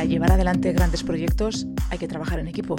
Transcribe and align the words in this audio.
Para 0.00 0.08
llevar 0.08 0.32
adelante 0.32 0.72
grandes 0.72 1.02
proyectos 1.02 1.66
hay 1.90 1.98
que 1.98 2.08
trabajar 2.08 2.38
en 2.38 2.48
equipo. 2.48 2.74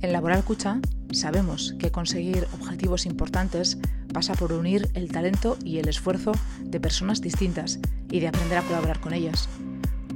En 0.00 0.10
Laboral 0.10 0.42
Cucha 0.42 0.80
sabemos 1.12 1.74
que 1.78 1.90
conseguir 1.90 2.48
objetivos 2.58 3.04
importantes 3.04 3.76
pasa 4.10 4.32
por 4.32 4.54
unir 4.54 4.88
el 4.94 5.12
talento 5.12 5.58
y 5.62 5.80
el 5.80 5.88
esfuerzo 5.90 6.32
de 6.62 6.80
personas 6.80 7.20
distintas 7.20 7.78
y 8.10 8.20
de 8.20 8.28
aprender 8.28 8.56
a 8.56 8.62
colaborar 8.62 9.00
con 9.00 9.12
ellas. 9.12 9.50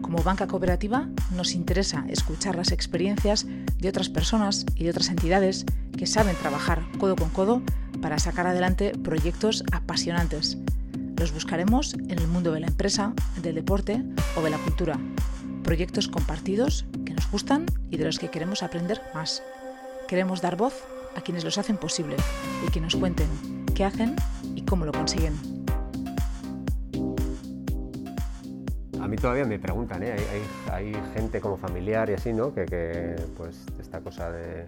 Como 0.00 0.22
banca 0.22 0.46
cooperativa 0.46 1.11
nos 1.36 1.52
interesa 1.52 2.06
escuchar 2.08 2.57
las 2.57 2.72
experiencias 2.72 3.46
de 3.77 3.88
otras 3.91 4.09
personas 4.09 4.64
y 4.77 4.84
de 4.84 4.91
otras 4.93 5.11
entidades 5.11 5.66
que 5.98 6.07
saben 6.07 6.36
trabajar 6.36 6.80
codo 6.98 7.16
con 7.16 7.29
codo 7.29 7.61
para 8.00 8.18
sacar 8.18 8.46
adelante 8.46 8.93
proyectos 9.04 9.62
apasionantes. 9.72 10.57
Los 11.18 11.34
buscaremos 11.34 11.93
en 11.93 12.18
el 12.18 12.29
mundo 12.29 12.52
de 12.52 12.61
la 12.61 12.68
empresa, 12.68 13.12
del 13.43 13.57
deporte 13.57 14.02
o 14.38 14.41
de 14.41 14.48
la 14.48 14.56
cultura. 14.56 14.98
Proyectos 15.62 16.09
compartidos 16.09 16.87
que 17.05 17.14
nos 17.14 17.30
gustan 17.30 17.66
y 17.91 17.96
de 17.96 18.05
los 18.05 18.19
que 18.19 18.28
queremos 18.28 18.62
aprender 18.62 19.00
más. 19.14 19.42
Queremos 20.09 20.41
dar 20.41 20.56
voz 20.56 20.84
a 21.16 21.20
quienes 21.20 21.45
los 21.45 21.59
hacen 21.59 21.77
posible 21.77 22.16
y 22.66 22.70
que 22.70 22.80
nos 22.80 22.96
cuenten 22.96 23.28
qué 23.74 23.84
hacen 23.84 24.16
y 24.55 24.62
cómo 24.62 24.84
lo 24.84 24.92
consiguen. 24.92 25.34
A 29.00 29.09
mí 29.09 29.16
todavía 29.16 29.45
me 29.45 29.59
preguntan, 29.59 30.02
¿eh? 30.02 30.14
hay, 30.70 30.92
gente 31.14 31.41
como 31.41 31.56
familiar 31.56 32.11
y 32.11 32.14
así, 32.14 32.33
¿no? 32.33 32.52
Que, 32.55 33.16
pues 33.36 33.64
esta 33.80 34.00
cosa 34.00 34.30
de 34.30 34.66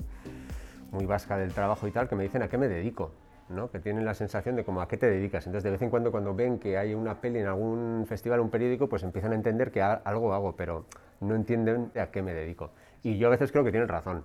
muy 0.90 1.06
vasca 1.06 1.37
del 1.37 1.52
trabajo 1.52 1.87
y 1.87 1.90
tal, 1.90 2.09
que 2.09 2.16
me 2.16 2.23
dicen 2.23 2.43
a 2.43 2.48
qué 2.48 2.59
me 2.59 2.68
dedico, 2.68 3.12
¿no? 3.48 3.70
Que 3.70 3.78
tienen 3.78 4.05
la 4.05 4.14
sensación 4.14 4.56
de 4.56 4.64
como 4.64 4.80
a 4.80 4.88
qué 4.88 4.96
te 4.96 5.10
dedicas. 5.10 5.46
Entonces 5.46 5.64
de 5.64 5.70
vez 5.70 5.82
en 5.82 5.91
cuando 5.91 6.10
cuando 6.10 6.34
ven 6.34 6.59
que 6.59 6.78
hay 6.78 6.95
una 6.95 7.20
peli 7.20 7.38
en 7.38 7.46
algún 7.46 8.05
festival, 8.09 8.41
un 8.41 8.51
periódico, 8.51 8.88
pues 8.88 9.02
empiezan 9.02 9.32
a 9.32 9.34
entender 9.34 9.70
que 9.70 9.82
algo 9.82 10.34
hago, 10.34 10.56
pero 10.56 10.87
no 11.20 11.34
entienden 11.34 11.90
a 11.98 12.07
qué 12.07 12.23
me 12.23 12.35
dedico. 12.35 12.70
Y 13.02 13.18
yo 13.18 13.29
a 13.29 13.30
veces 13.30 13.52
creo 13.52 13.65
que 13.65 13.70
tienen 13.70 13.88
razón. 13.88 14.24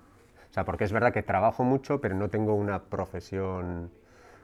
O 0.49 0.53
sea, 0.53 0.65
porque 0.65 0.85
es 0.85 0.91
verdad 0.91 1.13
que 1.13 1.23
trabajo 1.23 1.63
mucho, 1.63 1.99
pero 2.01 2.15
no 2.15 2.29
tengo 2.29 2.55
una 2.55 2.83
profesión 2.83 3.91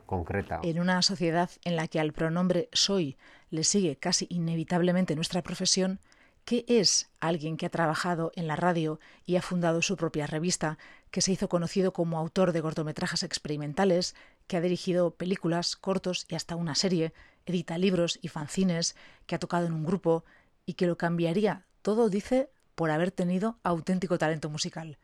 concreta. 0.06 0.60
En 0.64 0.80
una 0.80 1.02
sociedad 1.02 1.50
en 1.64 1.76
la 1.76 1.88
que 1.88 2.00
al 2.00 2.14
pronombre 2.14 2.70
soy 2.74 3.18
le 3.50 3.64
sigue 3.64 3.96
casi 3.96 4.28
inevitablemente 4.30 5.16
nuestra 5.16 5.42
profesión, 5.42 6.00
¿qué 6.46 6.66
es 6.68 7.10
alguien 7.20 7.58
que 7.58 7.66
ha 7.66 7.70
trabajado 7.70 8.32
en 8.36 8.48
la 8.48 8.56
radio 8.56 9.00
y 9.26 9.38
ha 9.38 9.42
fundado 9.42 9.82
su 9.82 9.96
propia 9.96 10.28
revista, 10.28 10.78
que 11.10 11.22
se 11.22 11.32
hizo 11.32 11.48
conocido 11.48 11.94
como 11.94 12.18
autor 12.18 12.52
de 12.52 12.62
cortometrajes 12.62 13.24
experimentales, 13.24 14.16
que 14.48 14.58
ha 14.58 14.62
dirigido 14.62 15.16
películas, 15.16 15.76
cortos 15.76 16.26
y 16.30 16.36
hasta 16.36 16.56
una 16.56 16.76
serie, 16.76 17.14
edita 17.46 17.78
libros 17.78 18.20
y 18.22 18.28
fanzines, 18.28 18.96
que 19.26 19.36
ha 19.36 19.40
tocado 19.40 19.66
en 19.66 19.74
un 19.74 19.86
grupo 19.86 20.24
y 20.66 20.74
que 20.74 20.88
lo 20.88 20.98
cambiaría 20.98 21.66
todo, 21.82 22.10
dice, 22.10 22.50
por 22.76 22.92
haber 22.92 23.12
tenido 23.12 23.60
auténtico 23.64 24.18
talento 24.18 24.50
musical? 24.50 24.98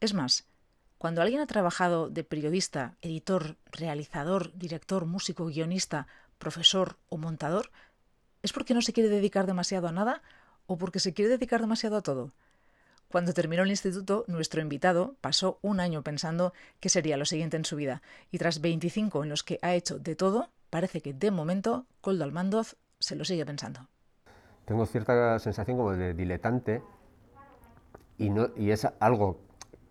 Es 0.00 0.14
más, 0.14 0.46
cuando 0.98 1.22
alguien 1.22 1.40
ha 1.40 1.46
trabajado 1.46 2.08
de 2.08 2.24
periodista, 2.24 2.96
editor, 3.02 3.56
realizador, 3.70 4.52
director, 4.56 5.06
músico, 5.06 5.46
guionista, 5.46 6.06
profesor 6.38 6.98
o 7.08 7.16
montador, 7.18 7.70
¿es 8.42 8.52
porque 8.52 8.74
no 8.74 8.82
se 8.82 8.92
quiere 8.92 9.08
dedicar 9.08 9.46
demasiado 9.46 9.88
a 9.88 9.92
nada 9.92 10.22
o 10.66 10.78
porque 10.78 11.00
se 11.00 11.14
quiere 11.14 11.30
dedicar 11.30 11.60
demasiado 11.60 11.96
a 11.96 12.02
todo? 12.02 12.32
Cuando 13.10 13.32
terminó 13.32 13.62
el 13.62 13.70
instituto, 13.70 14.24
nuestro 14.26 14.60
invitado 14.60 15.14
pasó 15.20 15.58
un 15.62 15.80
año 15.80 16.02
pensando 16.02 16.52
qué 16.80 16.88
sería 16.88 17.16
lo 17.16 17.24
siguiente 17.24 17.56
en 17.56 17.64
su 17.64 17.76
vida, 17.76 18.02
y 18.30 18.38
tras 18.38 18.60
25 18.60 19.22
en 19.22 19.30
los 19.30 19.42
que 19.42 19.58
ha 19.62 19.74
hecho 19.74 19.98
de 19.98 20.16
todo, 20.16 20.50
parece 20.70 21.00
que 21.00 21.14
de 21.14 21.30
momento 21.30 21.86
Coldo 22.00 22.24
Almandoz 22.24 22.76
se 22.98 23.14
lo 23.14 23.24
sigue 23.24 23.46
pensando. 23.46 23.88
Tengo 24.64 24.84
cierta 24.86 25.38
sensación 25.38 25.76
como 25.76 25.92
de 25.92 26.14
diletante 26.14 26.82
y, 28.18 28.30
no, 28.30 28.48
y 28.56 28.70
es 28.70 28.86
algo 28.98 29.40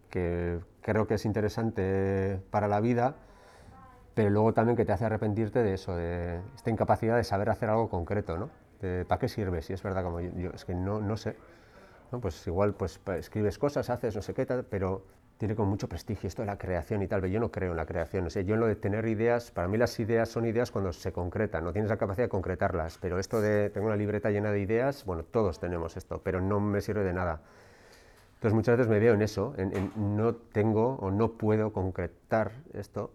que 0.09 0.59
creo 0.81 1.07
que 1.07 1.13
es 1.13 1.25
interesante 1.25 2.41
para 2.51 2.67
la 2.67 2.81
vida, 2.81 3.15
pero 4.13 4.29
luego 4.29 4.53
también 4.53 4.75
que 4.75 4.85
te 4.85 4.91
hace 4.91 5.05
arrepentirte 5.05 5.63
de 5.63 5.73
eso, 5.73 5.95
de 5.95 6.41
esta 6.55 6.69
incapacidad 6.69 7.15
de 7.15 7.23
saber 7.23 7.49
hacer 7.49 7.69
algo 7.69 7.89
concreto, 7.89 8.37
¿no? 8.37 8.49
¿Para 9.07 9.19
qué 9.19 9.29
sirve? 9.29 9.61
Si 9.61 9.73
es 9.73 9.81
verdad, 9.81 10.03
como 10.03 10.21
yo, 10.21 10.51
es 10.53 10.63
que 10.65 10.75
no, 10.75 10.99
no 10.99 11.17
sé. 11.17 11.37
Pues 12.21 12.45
igual 12.47 12.73
pues 12.73 12.99
escribes 13.17 13.57
cosas, 13.57 13.89
haces 13.89 14.15
no 14.15 14.21
sé 14.21 14.33
qué, 14.33 14.45
pero 14.45 15.03
tiene 15.37 15.55
con 15.55 15.67
mucho 15.67 15.89
prestigio 15.89 16.27
esto 16.27 16.41
de 16.41 16.45
la 16.45 16.57
creación 16.57 17.01
y 17.01 17.07
tal, 17.07 17.21
pero 17.21 17.33
yo 17.33 17.39
no 17.39 17.51
creo 17.51 17.71
en 17.71 17.77
la 17.77 17.85
creación. 17.85 18.25
O 18.25 18.29
yo 18.29 18.53
en 18.53 18.59
lo 18.59 18.67
de 18.67 18.75
tener 18.75 19.05
ideas, 19.07 19.51
para 19.51 19.67
mí 19.67 19.77
las 19.77 19.99
ideas 19.99 20.29
son 20.29 20.45
ideas 20.45 20.71
cuando 20.71 20.93
se 20.93 21.11
concretan, 21.11 21.63
no 21.63 21.73
tienes 21.73 21.89
la 21.89 21.97
capacidad 21.97 22.25
de 22.25 22.29
concretarlas, 22.29 22.97
pero 22.99 23.19
esto 23.19 23.41
de 23.41 23.69
tengo 23.69 23.87
una 23.87 23.97
libreta 23.97 24.29
llena 24.31 24.51
de 24.51 24.61
ideas, 24.61 25.03
bueno, 25.05 25.23
todos 25.23 25.59
tenemos 25.59 25.97
esto, 25.97 26.21
pero 26.23 26.39
no 26.41 26.59
me 26.59 26.81
sirve 26.81 27.03
de 27.03 27.13
nada. 27.13 27.41
Entonces 28.35 28.53
muchas 28.53 28.77
veces 28.77 28.89
me 28.89 28.99
veo 28.99 29.13
en 29.13 29.21
eso, 29.21 29.53
en, 29.57 29.91
no 29.95 30.35
tengo 30.35 30.95
o 30.95 31.11
no 31.11 31.31
puedo 31.33 31.73
concretar 31.73 32.51
esto. 32.73 33.11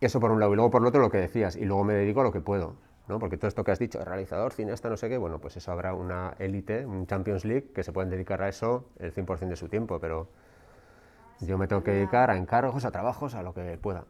Eso 0.00 0.20
por 0.20 0.30
un 0.30 0.40
lado, 0.40 0.52
y 0.52 0.56
luego 0.56 0.70
por 0.70 0.82
el 0.82 0.88
otro 0.88 1.00
lo 1.00 1.10
que 1.10 1.18
decías, 1.18 1.56
y 1.56 1.64
luego 1.64 1.84
me 1.84 1.94
dedico 1.94 2.20
a 2.20 2.24
lo 2.24 2.32
que 2.32 2.40
puedo, 2.40 2.74
¿no? 3.08 3.18
porque 3.18 3.36
todo 3.36 3.48
esto 3.48 3.64
que 3.64 3.70
has 3.70 3.78
dicho, 3.78 4.04
realizador, 4.04 4.52
cineasta, 4.52 4.88
no 4.88 4.96
sé 4.96 5.08
qué, 5.08 5.18
bueno, 5.18 5.38
pues 5.38 5.56
eso 5.56 5.72
habrá 5.72 5.94
una 5.94 6.34
élite, 6.38 6.86
un 6.86 7.06
Champions 7.06 7.44
League, 7.44 7.72
que 7.74 7.82
se 7.82 7.92
pueden 7.92 8.10
dedicar 8.10 8.42
a 8.42 8.48
eso 8.48 8.90
el 8.98 9.14
100% 9.14 9.48
de 9.48 9.56
su 9.56 9.68
tiempo, 9.68 9.98
pero 10.00 10.28
yo 11.40 11.58
me 11.58 11.66
tengo 11.66 11.82
que 11.82 11.92
dedicar 11.92 12.30
a 12.30 12.36
encargos, 12.36 12.84
a 12.84 12.90
trabajos, 12.90 13.34
a 13.34 13.42
lo 13.42 13.54
que 13.54 13.78
pueda. 13.78 14.06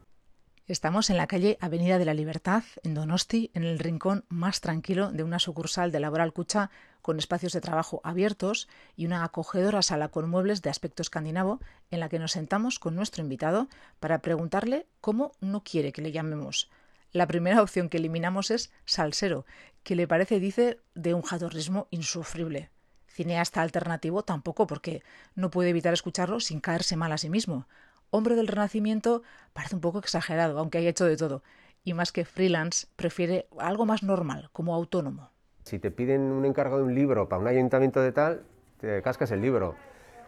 Estamos 0.67 1.09
en 1.09 1.15
la 1.15 1.27
calle 1.27 1.57
Avenida 1.61 1.97
de 1.97 2.03
la 2.03 2.13
Libertad, 2.13 2.61
en 2.83 2.93
Donosti, 2.93 3.51
en 3.53 3.63
el 3.63 3.79
rincón 3.79 4.25
más 4.27 4.59
tranquilo 4.59 5.13
de 5.13 5.23
una 5.23 5.39
sucursal 5.39 5.93
de 5.93 6.01
Laboral 6.01 6.33
Cucha, 6.33 6.71
con 7.01 7.19
espacios 7.19 7.53
de 7.53 7.61
trabajo 7.61 8.01
abiertos 8.03 8.67
y 8.97 9.05
una 9.05 9.23
acogedora 9.23 9.81
sala 9.81 10.09
con 10.09 10.29
muebles 10.29 10.61
de 10.61 10.69
aspecto 10.69 11.01
escandinavo, 11.01 11.61
en 11.89 12.01
la 12.01 12.09
que 12.09 12.19
nos 12.19 12.33
sentamos 12.33 12.79
con 12.79 12.95
nuestro 12.95 13.23
invitado 13.23 13.69
para 14.01 14.19
preguntarle 14.19 14.87
cómo 14.99 15.31
no 15.39 15.63
quiere 15.63 15.93
que 15.93 16.01
le 16.01 16.11
llamemos. 16.11 16.69
La 17.11 17.27
primera 17.27 17.61
opción 17.61 17.89
que 17.89 17.97
eliminamos 17.97 18.51
es 18.51 18.71
salsero, 18.85 19.45
que 19.83 19.95
le 19.95 20.07
parece, 20.07 20.39
dice, 20.39 20.79
de 20.95 21.13
un 21.13 21.21
jatorrismo 21.21 21.87
insufrible. 21.89 22.69
Cineasta 23.07 23.61
alternativo 23.61 24.23
tampoco, 24.23 24.67
porque 24.67 25.01
no 25.35 25.49
puede 25.49 25.69
evitar 25.69 25.93
escucharlo 25.93 26.39
sin 26.39 26.59
caerse 26.59 26.97
mal 26.97 27.11
a 27.11 27.17
sí 27.17 27.29
mismo 27.29 27.67
hombre 28.09 28.35
del 28.35 28.47
Renacimiento 28.47 29.23
parece 29.53 29.75
un 29.75 29.81
poco 29.81 29.99
exagerado, 29.99 30.59
aunque 30.59 30.77
haya 30.77 30.89
hecho 30.89 31.05
de 31.05 31.17
todo. 31.17 31.43
Y 31.83 31.93
más 31.93 32.11
que 32.11 32.25
freelance, 32.25 32.87
prefiere 32.95 33.47
algo 33.59 33.85
más 33.85 34.03
normal, 34.03 34.49
como 34.51 34.75
autónomo. 34.75 35.31
Si 35.63 35.79
te 35.79 35.91
piden 35.91 36.21
un 36.21 36.45
encargo 36.45 36.77
de 36.77 36.83
un 36.83 36.95
libro 36.95 37.29
para 37.29 37.41
un 37.41 37.47
ayuntamiento 37.47 38.01
de 38.01 38.11
tal, 38.11 38.43
te 38.79 39.01
cascas 39.01 39.31
el 39.31 39.41
libro. 39.41 39.75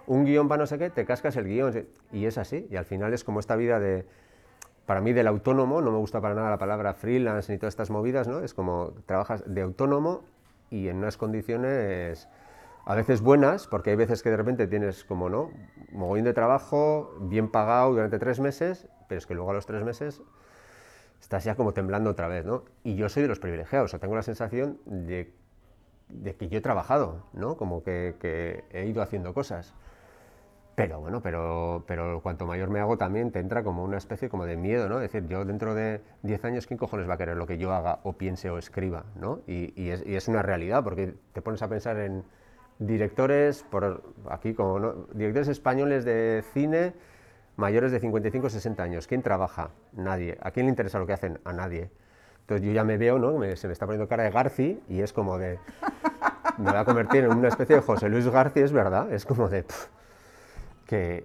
Un 0.07 0.25
guion 0.25 0.47
para 0.47 0.61
no 0.61 0.67
sé 0.67 0.77
qué, 0.77 0.89
te 0.89 1.05
cascas 1.05 1.35
el 1.35 1.45
guion. 1.45 1.87
Y 2.11 2.25
es 2.25 2.37
así. 2.37 2.67
Y 2.69 2.75
al 2.75 2.85
final 2.85 3.13
es 3.13 3.23
como 3.23 3.39
esta 3.39 3.55
vida 3.55 3.79
de, 3.79 4.05
para 4.89 5.01
mí 5.01 5.13
del 5.13 5.27
autónomo, 5.27 5.81
no 5.81 5.91
me 5.91 5.99
gusta 5.99 6.19
para 6.19 6.33
nada 6.33 6.49
la 6.49 6.57
palabra 6.57 6.95
freelance 6.95 7.53
ni 7.53 7.59
todas 7.59 7.73
estas 7.73 7.91
movidas, 7.91 8.27
¿no? 8.27 8.39
Es 8.39 8.55
como 8.55 8.95
trabajas 9.05 9.43
de 9.45 9.61
autónomo 9.61 10.23
y 10.71 10.87
en 10.87 10.97
unas 10.97 11.15
condiciones 11.15 12.27
a 12.85 12.95
veces 12.95 13.21
buenas, 13.21 13.67
porque 13.67 13.91
hay 13.91 13.95
veces 13.95 14.23
que 14.23 14.31
de 14.31 14.37
repente 14.37 14.65
tienes 14.65 15.03
como, 15.03 15.29
¿no? 15.29 15.51
Mogollón 15.91 16.25
de 16.25 16.33
trabajo, 16.33 17.13
bien 17.21 17.51
pagado 17.51 17.91
durante 17.91 18.17
tres 18.17 18.39
meses, 18.39 18.87
pero 19.07 19.19
es 19.19 19.27
que 19.27 19.35
luego 19.35 19.51
a 19.51 19.53
los 19.53 19.67
tres 19.67 19.83
meses 19.83 20.23
estás 21.21 21.43
ya 21.43 21.53
como 21.53 21.71
temblando 21.71 22.09
otra 22.09 22.27
vez, 22.27 22.43
¿no? 22.43 22.63
Y 22.83 22.95
yo 22.95 23.09
soy 23.09 23.21
de 23.21 23.29
los 23.29 23.37
privilegiados, 23.37 23.85
o 23.85 23.91
sea, 23.91 23.99
tengo 23.99 24.15
la 24.15 24.23
sensación 24.23 24.79
de, 24.85 25.31
que 26.39 26.49
yo 26.49 26.57
he 26.57 26.61
trabajado, 26.61 27.27
¿no? 27.33 27.57
Como 27.57 27.83
que, 27.83 28.63
he 28.71 28.87
ido 28.87 29.03
haciendo 29.03 29.35
cosas. 29.35 29.75
Pero 30.79 31.01
bueno, 31.01 31.19
pero, 31.21 31.83
pero 31.87 32.21
cuanto 32.21 32.45
mayor 32.45 32.69
me 32.69 32.79
hago 32.79 32.97
también 32.97 33.31
te 33.31 33.39
entra 33.39 33.63
como 33.63 33.83
una 33.83 33.97
especie 33.97 34.29
como 34.29 34.45
de 34.45 34.55
miedo, 34.55 34.87
¿no? 34.87 35.01
Es 35.01 35.11
decir, 35.11 35.27
yo 35.27 35.43
dentro 35.43 35.75
de 35.75 35.99
10 36.23 36.45
años, 36.45 36.67
¿quién 36.67 36.77
cojones 36.77 37.09
va 37.09 37.15
a 37.15 37.17
querer 37.17 37.35
lo 37.35 37.45
que 37.45 37.57
yo 37.57 37.73
haga 37.73 37.99
o 38.03 38.13
piense 38.13 38.49
o 38.49 38.57
escriba, 38.57 39.03
¿no? 39.19 39.41
Y, 39.45 39.89
es, 39.89 40.07
y 40.07 40.15
es, 40.15 40.29
una 40.29 40.41
realidad, 40.41 40.81
porque 40.81 41.15
te 41.33 41.41
pones 41.41 41.61
a 41.63 41.67
pensar 41.67 41.99
en, 41.99 42.23
directores, 42.79 43.65
por 43.69 44.13
aquí 44.29 44.53
como 44.53 45.05
directores 45.13 45.49
españoles 45.49 46.05
de 46.05 46.45
cine 46.53 46.93
mayores 47.57 47.91
de 47.91 47.99
55 47.99 48.49
60 48.49 48.81
años. 48.81 49.05
¿Quién 49.05 49.21
trabaja? 49.21 49.71
Nadie. 49.91 50.37
¿A 50.41 50.51
quién 50.51 50.67
le 50.67 50.69
interesa 50.69 50.97
lo 50.97 51.05
que 51.05 51.11
hacen? 51.11 51.41
A 51.43 51.51
nadie. 51.51 51.91
Entonces 52.39 52.65
yo 52.65 52.71
ya 52.71 52.85
me 52.85 52.97
veo, 52.97 53.19
¿no? 53.19 53.33
se 53.57 53.67
me 53.67 53.73
está 53.73 53.85
poniendo 53.85 54.07
cara 54.07 54.23
de 54.23 54.31
Garci 54.31 54.81
y 54.87 55.01
es 55.01 55.11
como 55.11 55.37
de... 55.37 55.59
Me 56.57 56.71
voy 56.71 56.79
a 56.79 56.85
convertir 56.85 57.25
en 57.25 57.31
una 57.31 57.49
especie 57.49 57.75
de 57.75 57.81
José 57.81 58.07
Luis 58.07 58.29
Garci, 58.29 58.61
es 58.61 58.71
verdad. 58.71 59.11
Es 59.11 59.25
como 59.25 59.49
de... 59.49 59.65
que, 60.89 61.23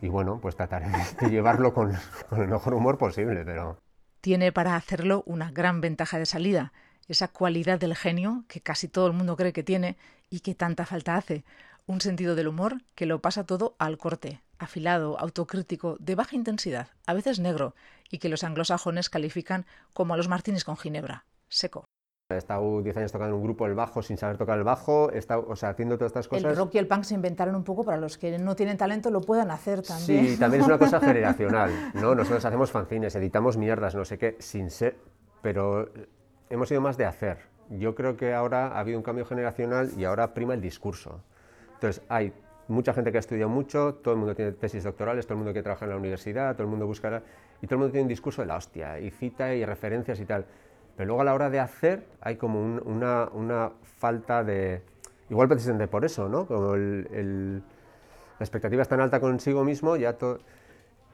y, 0.00 0.08
bueno, 0.08 0.38
pues 0.40 0.56
trataré 0.56 0.86
de 1.20 1.28
llevarlo 1.30 1.74
con, 1.74 1.92
con 2.30 2.40
el 2.40 2.48
mejor 2.48 2.72
humor 2.72 2.96
posible, 2.96 3.44
pero... 3.44 3.78
Tiene 4.22 4.52
para 4.52 4.74
hacerlo 4.74 5.22
una 5.26 5.50
gran 5.50 5.82
ventaja 5.82 6.18
de 6.18 6.24
salida 6.24 6.72
esa 7.06 7.28
cualidad 7.28 7.78
del 7.78 7.94
genio 7.94 8.44
que 8.48 8.62
casi 8.62 8.88
todo 8.88 9.06
el 9.06 9.12
mundo 9.12 9.36
cree 9.36 9.52
que 9.52 9.62
tiene 9.62 9.98
y 10.30 10.40
que 10.40 10.54
tanta 10.54 10.86
falta 10.86 11.16
hace, 11.16 11.44
un 11.84 12.00
sentido 12.00 12.34
del 12.34 12.48
humor 12.48 12.78
que 12.94 13.04
lo 13.04 13.20
pasa 13.20 13.44
todo 13.44 13.76
al 13.78 13.98
corte, 13.98 14.40
afilado, 14.58 15.20
autocrítico, 15.20 15.98
de 16.00 16.14
baja 16.14 16.34
intensidad, 16.34 16.88
a 17.06 17.12
veces 17.12 17.38
negro, 17.38 17.74
y 18.10 18.18
que 18.18 18.30
los 18.30 18.44
anglosajones 18.44 19.10
califican 19.10 19.66
como 19.92 20.14
a 20.14 20.16
los 20.16 20.28
martinis 20.28 20.64
con 20.64 20.78
ginebra, 20.78 21.26
seco. 21.48 21.84
He 22.28 22.38
estado 22.38 22.82
10 22.82 22.96
años 22.96 23.12
tocando 23.12 23.36
en 23.36 23.40
un 23.40 23.44
grupo 23.44 23.66
el 23.66 23.74
bajo 23.74 24.02
sin 24.02 24.16
saber 24.16 24.36
tocar 24.36 24.58
el 24.58 24.64
bajo, 24.64 25.12
he 25.12 25.18
estado, 25.18 25.46
o 25.48 25.54
sea, 25.54 25.68
haciendo 25.68 25.96
todas 25.96 26.10
estas 26.10 26.26
cosas. 26.26 26.44
El 26.44 26.56
rock 26.56 26.74
y 26.74 26.78
el 26.78 26.88
punk 26.88 27.04
se 27.04 27.14
inventaron 27.14 27.54
un 27.54 27.62
poco 27.62 27.84
para 27.84 27.98
los 27.98 28.18
que 28.18 28.36
no 28.36 28.56
tienen 28.56 28.76
talento 28.76 29.12
lo 29.12 29.20
puedan 29.20 29.52
hacer 29.52 29.80
también. 29.82 30.26
Sí, 30.26 30.36
también 30.36 30.62
es 30.62 30.66
una 30.66 30.76
cosa 30.76 30.98
generacional, 31.08 31.70
¿no? 31.94 32.16
Nosotros 32.16 32.44
hacemos 32.44 32.72
fanzines, 32.72 33.14
editamos 33.14 33.56
mierdas, 33.56 33.94
no 33.94 34.04
sé 34.04 34.18
qué, 34.18 34.34
sin 34.40 34.70
ser, 34.70 34.96
pero 35.40 35.88
hemos 36.50 36.68
sido 36.68 36.80
más 36.80 36.96
de 36.96 37.04
hacer. 37.04 37.38
Yo 37.70 37.94
creo 37.94 38.16
que 38.16 38.34
ahora 38.34 38.72
ha 38.72 38.80
habido 38.80 38.98
un 38.98 39.04
cambio 39.04 39.24
generacional 39.24 39.92
y 39.96 40.02
ahora 40.02 40.34
prima 40.34 40.54
el 40.54 40.60
discurso. 40.60 41.20
Entonces, 41.74 42.02
hay 42.08 42.32
mucha 42.66 42.92
gente 42.92 43.12
que 43.12 43.18
ha 43.18 43.20
estudiado 43.20 43.50
mucho, 43.50 43.94
todo 44.02 44.14
el 44.14 44.18
mundo 44.18 44.34
tiene 44.34 44.50
tesis 44.50 44.82
doctorales, 44.82 45.26
todo 45.26 45.34
el 45.34 45.38
mundo 45.38 45.54
que 45.54 45.62
trabaja 45.62 45.84
en 45.84 45.92
la 45.92 45.96
universidad, 45.96 46.54
todo 46.54 46.64
el 46.64 46.70
mundo 46.70 46.88
busca... 46.88 47.22
Y 47.62 47.68
todo 47.68 47.76
el 47.76 47.78
mundo 47.78 47.92
tiene 47.92 48.02
un 48.02 48.08
discurso 48.08 48.42
de 48.42 48.48
la 48.48 48.56
hostia, 48.56 48.98
y 48.98 49.12
cita 49.12 49.54
y 49.54 49.64
referencias 49.64 50.18
y 50.18 50.24
tal. 50.24 50.44
Pero 50.96 51.08
luego 51.08 51.20
a 51.20 51.24
la 51.24 51.34
hora 51.34 51.50
de 51.50 51.60
hacer 51.60 52.06
hay 52.20 52.36
como 52.36 52.60
una, 52.60 53.72
falta 53.98 54.42
de... 54.42 54.82
Igual 55.28 55.48
precisamente 55.48 55.88
por 55.88 56.04
eso, 56.04 56.28
¿no? 56.28 56.46
Como 56.46 56.74
el, 56.74 57.62
la 58.38 58.44
expectativa 58.44 58.82
es 58.82 58.88
tan 58.88 59.00
alta 59.00 59.20
consigo 59.20 59.64
mismo, 59.64 59.96
ya 59.96 60.14
todo... 60.14 60.38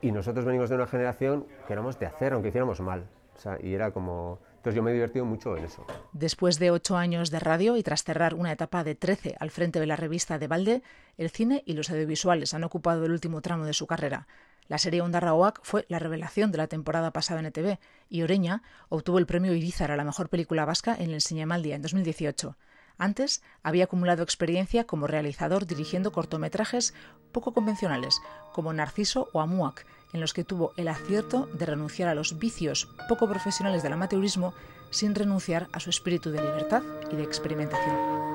Y 0.00 0.10
nosotros 0.10 0.44
venimos 0.44 0.68
de 0.68 0.76
una 0.76 0.86
generación 0.86 1.46
que 1.66 1.72
éramos 1.72 1.98
de 1.98 2.06
hacer, 2.06 2.32
aunque 2.32 2.48
hiciéramos 2.48 2.80
mal. 2.80 3.06
O 3.36 3.38
sea, 3.38 3.58
y 3.60 3.72
era 3.74 3.92
como... 3.92 4.40
Entonces 4.56 4.76
yo 4.76 4.82
me 4.82 4.90
he 4.92 4.94
divertido 4.94 5.24
mucho 5.24 5.56
en 5.56 5.64
eso. 5.64 5.84
Después 6.12 6.58
de 6.58 6.70
ocho 6.70 6.96
años 6.96 7.30
de 7.30 7.40
radio 7.40 7.76
y 7.76 7.82
tras 7.82 8.04
cerrar 8.04 8.34
una 8.34 8.52
etapa 8.52 8.84
de 8.84 8.94
trece 8.94 9.34
al 9.40 9.50
frente 9.50 9.80
de 9.80 9.86
la 9.86 9.96
revista 9.96 10.38
de 10.38 10.46
Valde, 10.46 10.82
el 11.18 11.30
cine 11.30 11.62
y 11.66 11.72
los 11.72 11.90
audiovisuales 11.90 12.54
han 12.54 12.62
ocupado 12.62 13.04
el 13.04 13.12
último 13.12 13.40
tramo 13.40 13.64
de 13.64 13.72
su 13.72 13.88
carrera. 13.88 14.28
La 14.68 14.78
serie 14.78 15.02
Onda 15.02 15.20
Raoak 15.20 15.60
fue 15.62 15.84
la 15.88 15.98
revelación 15.98 16.52
de 16.52 16.58
la 16.58 16.66
temporada 16.66 17.12
pasada 17.12 17.40
en 17.40 17.46
ETV 17.46 17.78
y 18.08 18.22
Oreña 18.22 18.62
obtuvo 18.88 19.18
el 19.18 19.26
premio 19.26 19.54
Irizar 19.54 19.90
a 19.90 19.96
la 19.96 20.04
mejor 20.04 20.28
película 20.28 20.64
vasca 20.64 20.94
en 20.98 21.10
el 21.10 21.20
Cinemaldia 21.20 21.76
en 21.76 21.82
2018. 21.82 22.56
Antes 22.98 23.42
había 23.62 23.84
acumulado 23.84 24.22
experiencia 24.22 24.84
como 24.84 25.06
realizador 25.06 25.66
dirigiendo 25.66 26.12
cortometrajes 26.12 26.94
poco 27.32 27.52
convencionales, 27.52 28.20
como 28.52 28.72
Narciso 28.72 29.28
o 29.32 29.40
Amuac, 29.40 29.86
en 30.12 30.20
los 30.20 30.34
que 30.34 30.44
tuvo 30.44 30.72
el 30.76 30.88
acierto 30.88 31.46
de 31.54 31.66
renunciar 31.66 32.08
a 32.08 32.14
los 32.14 32.38
vicios 32.38 32.88
poco 33.08 33.28
profesionales 33.28 33.82
del 33.82 33.94
amateurismo 33.94 34.54
sin 34.90 35.14
renunciar 35.14 35.68
a 35.72 35.80
su 35.80 35.90
espíritu 35.90 36.30
de 36.30 36.42
libertad 36.42 36.82
y 37.10 37.16
de 37.16 37.22
experimentación. 37.22 38.31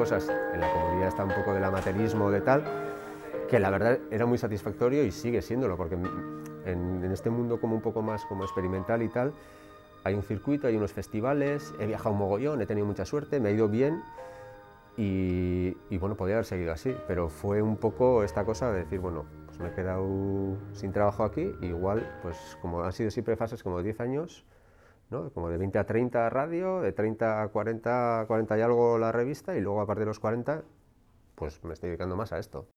Cosas, 0.00 0.30
en 0.54 0.62
la 0.62 0.72
comunidad 0.72 1.08
está 1.08 1.24
un 1.24 1.34
poco 1.34 1.52
del 1.52 1.62
amateurismo, 1.62 2.30
de 2.30 2.40
tal, 2.40 2.64
que 3.50 3.58
la 3.60 3.68
verdad 3.68 3.98
era 4.10 4.24
muy 4.24 4.38
satisfactorio 4.38 5.04
y 5.04 5.12
sigue 5.12 5.42
siéndolo, 5.42 5.76
porque 5.76 5.94
en, 6.64 7.04
este 7.12 7.28
mundo 7.28 7.60
como 7.60 7.74
un 7.74 7.82
poco 7.82 8.00
más 8.00 8.24
como 8.24 8.44
experimental 8.44 9.02
y 9.02 9.10
tal, 9.10 9.34
hay 10.02 10.14
un 10.14 10.22
circuito, 10.22 10.68
hay 10.68 10.76
unos 10.76 10.94
festivales, 10.94 11.74
he 11.78 11.84
viajado 11.84 12.12
un 12.12 12.18
mogollón, 12.18 12.62
he 12.62 12.66
tenido 12.66 12.86
mucha 12.86 13.04
suerte, 13.04 13.40
me 13.40 13.50
ha 13.50 13.52
ido 13.52 13.68
bien 13.68 14.02
y, 14.96 15.74
bueno, 15.98 16.16
podría 16.16 16.36
haber 16.36 16.46
seguido 16.46 16.72
así, 16.72 16.96
pero 17.06 17.28
fue 17.28 17.60
un 17.60 17.76
poco 17.76 18.24
esta 18.24 18.46
cosa 18.46 18.72
de 18.72 18.78
decir, 18.78 19.00
bueno, 19.00 19.26
pues 19.44 19.58
me 19.58 19.68
he 19.68 19.72
quedado 19.72 20.56
sin 20.72 20.92
trabajo 20.92 21.24
aquí, 21.24 21.52
igual, 21.60 22.10
pues 22.22 22.56
como 22.62 22.82
han 22.82 22.92
sido 22.94 23.10
siempre 23.10 23.36
fases 23.36 23.62
como 23.62 23.82
10 23.82 24.00
años, 24.00 24.46
como 25.10 25.48
de 25.48 25.58
20 25.58 25.78
a 25.78 25.86
30 25.86 26.30
radio, 26.30 26.80
de 26.80 26.92
30 26.92 27.42
a 27.42 27.48
40, 27.48 28.24
40 28.26 28.58
y 28.58 28.60
algo 28.62 28.98
la 28.98 29.12
revista, 29.12 29.56
y 29.56 29.60
luego 29.60 29.80
a 29.80 29.86
partir 29.86 30.00
de 30.00 30.06
los 30.06 30.20
40, 30.20 30.62
pues 31.34 31.62
me 31.64 31.72
estoy 31.72 31.90
dedicando 31.90 32.16
más 32.16 32.32
a 32.32 32.38
esto. 32.38 32.68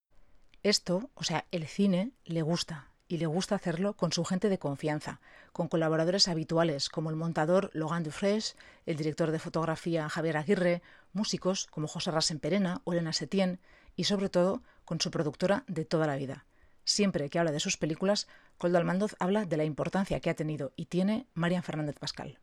Esto, 0.64 1.10
o 1.14 1.24
sea, 1.24 1.46
el 1.52 1.68
cine 1.68 2.14
le 2.26 2.42
gusta, 2.42 2.88
y 3.08 3.18
le 3.18 3.26
gusta 3.28 3.56
hacerlo 3.56 3.94
con 3.94 4.12
su 4.12 4.26
gente 4.26 4.50
de 4.50 4.58
confianza, 4.58 5.22
con 5.52 5.68
colaboradores 5.68 6.28
habituales 6.28 6.90
como 6.90 7.10
el 7.10 7.16
montador 7.16 7.70
Logan 7.74 8.04
Dufresne, 8.04 8.60
el 8.86 8.98
director 8.98 9.32
de 9.32 9.40
fotografía 9.40 10.10
Javier 10.10 10.38
Aguirre, 10.38 10.82
músicos 11.12 11.68
como 11.68 11.88
José 11.88 12.12
Rasenperena 12.12 12.82
o 12.86 12.94
Elena 12.94 13.14
Setién, 13.14 13.60
y 13.96 14.06
sobre 14.06 14.30
todo 14.30 14.64
con 14.86 15.00
su 15.00 15.12
productora 15.12 15.64
de 15.68 15.86
toda 15.86 16.08
la 16.08 16.16
vida. 16.16 16.46
Siempre 16.86 17.30
que 17.30 17.40
habla 17.40 17.52
de 17.52 17.60
sus 17.60 17.78
películas, 17.78 18.28
Coldo 18.64 18.78
Almandoz 18.78 19.18
habla 19.20 19.44
de 19.44 19.58
la 19.58 19.66
importancia 19.66 20.22
que 20.22 20.30
ha 20.30 20.36
tenido 20.36 20.72
y 20.78 20.86
tiene 20.86 21.28
Marian 21.34 21.64
Fernández 21.64 22.00
Pascal. 22.00 22.40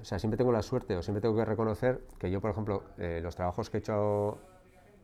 O 0.00 0.02
sea, 0.02 0.18
siempre 0.18 0.38
tengo 0.38 0.50
la 0.50 0.62
suerte 0.62 0.96
o 0.96 1.02
siempre 1.02 1.20
tengo 1.20 1.36
que 1.36 1.44
reconocer 1.44 2.06
que 2.18 2.30
yo, 2.30 2.40
por 2.40 2.52
ejemplo, 2.52 2.84
eh, 2.96 3.20
los 3.22 3.36
trabajos 3.36 3.68
que 3.68 3.76
he 3.76 3.80
hecho 3.80 4.38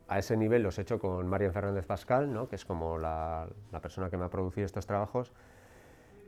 a 0.07 0.17
ese 0.17 0.35
nivel 0.35 0.63
los 0.63 0.79
he 0.79 0.81
hecho 0.81 0.97
con 0.97 1.27
Marian 1.27 1.53
Fernández 1.53 1.85
Pascal, 1.85 2.33
¿no? 2.33 2.49
que 2.49 2.55
es 2.55 2.65
como 2.65 2.97
la, 2.97 3.47
persona 3.79 4.09
que 4.09 4.17
me 4.17 4.25
ha 4.25 4.29
producido 4.31 4.65
estos 4.65 4.87
trabajos, 4.87 5.33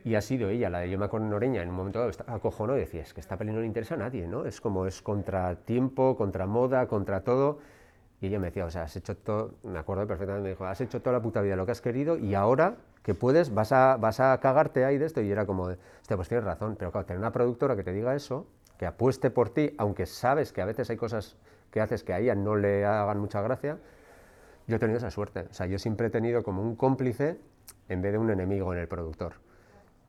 y 0.03 0.13
ha 0.13 0.21
sido 0.21 0.49
ella, 0.49 0.69
la 0.69 0.81
de 0.81 0.91
Yo 0.91 0.99
me 0.99 1.05
acuerdo 1.05 1.25
en 1.25 1.33
Oreña, 1.33 1.63
en 1.63 1.69
un 1.69 1.75
momento 1.75 1.97
dado 1.97 2.11
acojonó 2.27 2.77
y 2.77 2.81
decía, 2.81 3.01
es 3.01 3.15
que 3.15 3.21
esta 3.21 3.37
peli 3.37 3.51
no 3.51 3.61
le 3.61 3.65
interesa 3.65 3.95
a 3.95 3.97
nadie, 3.97 4.27
¿no? 4.27 4.45
Es 4.45 4.61
como, 4.61 4.85
es 4.85 5.01
contra 5.01 5.55
tiempo, 5.55 6.15
contra 6.15 6.45
moda, 6.45 6.87
contra 6.87 7.23
todo, 7.23 7.57
y 8.21 8.27
ella 8.27 8.37
me 8.37 8.47
decía, 8.47 8.65
o 8.65 8.69
sea, 8.69 8.83
has 8.83 8.95
hecho 8.95 9.17
todo, 9.17 9.55
me 9.63 9.79
acuerdo 9.79 10.05
perfectamente, 10.05 10.43
me 10.43 10.49
dijo, 10.49 10.65
has 10.65 10.79
hecho 10.79 11.01
toda 11.01 11.13
la 11.13 11.23
puta 11.23 11.41
vida 11.41 11.55
lo 11.55 11.65
que 11.65 11.71
has 11.71 11.81
querido 11.81 12.19
y 12.19 12.35
ahora 12.35 12.77
que 13.07 13.15
puedes 13.15 13.53
vas 13.53 13.71
a, 13.71 13.95
vas 13.95 14.19
a 14.19 14.37
cagarte 14.41 14.83
ahí 14.83 14.97
de 14.97 15.05
esto. 15.05 15.21
Y 15.21 15.31
era 15.31 15.45
como, 15.45 15.63
hostia, 15.63 16.17
pues 16.17 16.27
tienes 16.27 16.43
razón, 16.43 16.75
pero 16.77 16.91
claro, 16.91 17.05
tener 17.05 17.19
una 17.19 17.31
productora 17.31 17.77
que 17.77 17.83
te 17.85 17.93
diga 17.93 18.13
eso, 18.13 18.47
que 18.77 18.85
apueste 18.85 19.29
por 19.29 19.49
ti, 19.49 19.73
aunque 19.77 20.05
sabes 20.05 20.51
que 20.51 20.61
a 20.61 20.65
veces 20.65 20.89
hay 20.89 20.97
cosas 20.97 21.37
que 21.71 21.79
haces 21.79 22.03
que 22.03 22.11
a 22.11 22.19
ella 22.19 22.35
no 22.35 22.57
le 22.57 22.83
hagan 22.85 23.17
mucha 23.19 23.41
gracia, 23.41 23.77
yo 24.67 24.75
he 24.75 24.79
tenido 24.79 24.97
esa 24.97 25.09
suerte. 25.09 25.47
O 25.49 25.53
sea, 25.53 25.67
yo 25.67 25.79
siempre 25.79 26.07
he 26.07 26.09
tenido 26.09 26.43
como 26.43 26.61
un 26.61 26.75
cómplice 26.75 27.39
en 27.87 28.01
vez 28.01 28.11
de 28.11 28.17
un 28.17 28.29
enemigo 28.29 28.73
en 28.73 28.79
el 28.79 28.89
productor. 28.89 29.35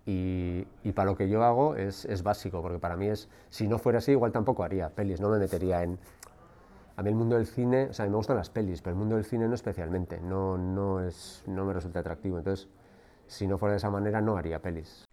Y, 0.05 0.67
y, 0.83 0.91
para 0.91 1.09
lo 1.11 1.17
que 1.17 1.29
yo 1.29 1.45
hago 1.45 1.77
es, 1.77 2.05
es, 2.05 2.25
básico, 2.25 2.63
porque 2.63 2.81
para 2.81 2.97
mí 2.97 3.07
es, 3.07 3.29
si 3.49 3.69
no 3.69 3.79
fuera 3.79 3.99
así, 3.99 4.11
igual 4.11 4.33
tampoco 4.33 4.65
haría 4.65 4.89
pelis, 4.89 5.21
no 5.21 5.29
me 5.29 5.39
metería 5.39 5.85
en, 5.85 6.01
a 6.97 7.03
mí 7.05 7.11
el 7.11 7.15
mundo 7.15 7.37
del 7.37 7.47
cine, 7.47 7.91
o 7.91 7.93
sea, 7.93 8.07
a 8.07 8.09
mí 8.09 8.11
me 8.11 8.17
gustan 8.17 8.39
las 8.39 8.51
pelis, 8.51 8.83
pero 8.83 8.95
el 8.95 8.99
mundo 8.99 9.15
del 9.15 9.25
cine 9.25 9.47
no 9.47 9.55
especialmente, 9.55 10.21
no, 10.21 10.59
no, 10.59 11.01
es, 11.01 11.45
no 11.47 11.65
me 11.65 11.73
resulta 11.73 12.01
atractivo. 12.01 12.39
Entonces, 12.39 12.69
si 13.29 13.47
no 13.47 13.59
fuera 13.59 13.75
de 13.75 13.79
esa 13.79 13.91
manera, 13.91 14.21
no 14.21 14.37
haría 14.37 14.61
pelis. 14.61 15.05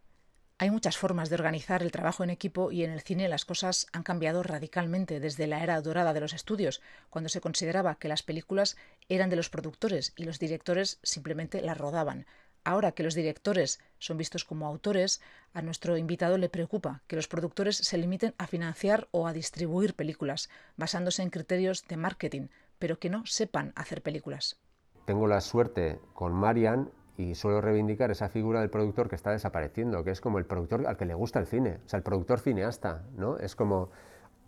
Hay 0.57 0.71
muchas 0.71 0.97
formas 0.97 1.29
de 1.29 1.35
organizar 1.35 1.83
el 1.83 1.91
trabajo 1.91 2.23
en 2.23 2.29
equipo 2.29 2.71
y 2.71 2.85
en 2.85 2.91
el 2.91 3.01
cine 3.01 3.27
las 3.27 3.43
cosas 3.43 3.87
han 3.91 4.03
cambiado 4.03 4.41
radicalmente 4.41 5.19
desde 5.19 5.47
la 5.47 5.61
era 5.61 5.81
dorada 5.81 6.13
de 6.13 6.21
los 6.21 6.31
estudios, 6.31 6.81
cuando 7.09 7.27
se 7.27 7.41
consideraba 7.41 7.95
que 7.95 8.07
las 8.07 8.23
películas 8.23 8.77
eran 9.09 9.29
de 9.29 9.35
los 9.35 9.49
productores 9.49 10.13
y 10.15 10.23
los 10.23 10.39
directores 10.39 10.99
simplemente 11.03 11.61
las 11.61 11.77
rodaban. 11.77 12.25
Ahora 12.63 12.93
que 12.93 13.03
los 13.03 13.15
directores 13.15 13.81
son 13.99 14.17
vistos 14.17 14.45
como 14.45 14.65
autores, 14.65 15.21
a 15.53 15.61
nuestro 15.61 15.97
invitado 15.97 16.37
le 16.37 16.47
preocupa 16.47 17.03
que 17.07 17.17
los 17.17 17.27
productores 17.27 17.75
se 17.75 17.97
limiten 17.97 18.33
a 18.37 18.47
financiar 18.47 19.09
o 19.11 19.27
a 19.27 19.33
distribuir 19.33 19.93
películas, 19.93 20.49
basándose 20.77 21.21
en 21.21 21.31
criterios 21.31 21.85
de 21.87 21.97
marketing, 21.97 22.47
pero 22.79 22.97
que 22.97 23.09
no 23.09 23.25
sepan 23.25 23.73
hacer 23.75 24.01
películas. 24.01 24.57
Tengo 25.05 25.27
la 25.27 25.41
suerte 25.41 25.99
con 26.13 26.33
Marian 26.33 26.91
y 27.17 27.35
suelo 27.35 27.61
reivindicar 27.61 28.11
esa 28.11 28.29
figura 28.29 28.59
del 28.59 28.69
productor 28.69 29.09
que 29.09 29.15
está 29.15 29.31
desapareciendo, 29.31 30.03
que 30.03 30.11
es 30.11 30.21
como 30.21 30.37
el 30.37 30.45
productor 30.45 30.85
al 30.87 30.97
que 30.97 31.05
le 31.05 31.13
gusta 31.13 31.39
el 31.39 31.47
cine, 31.47 31.79
o 31.85 31.89
sea, 31.89 31.97
el 31.97 32.03
productor 32.03 32.39
cineasta, 32.39 33.03
¿no? 33.17 33.37
Es 33.37 33.55
como 33.55 33.89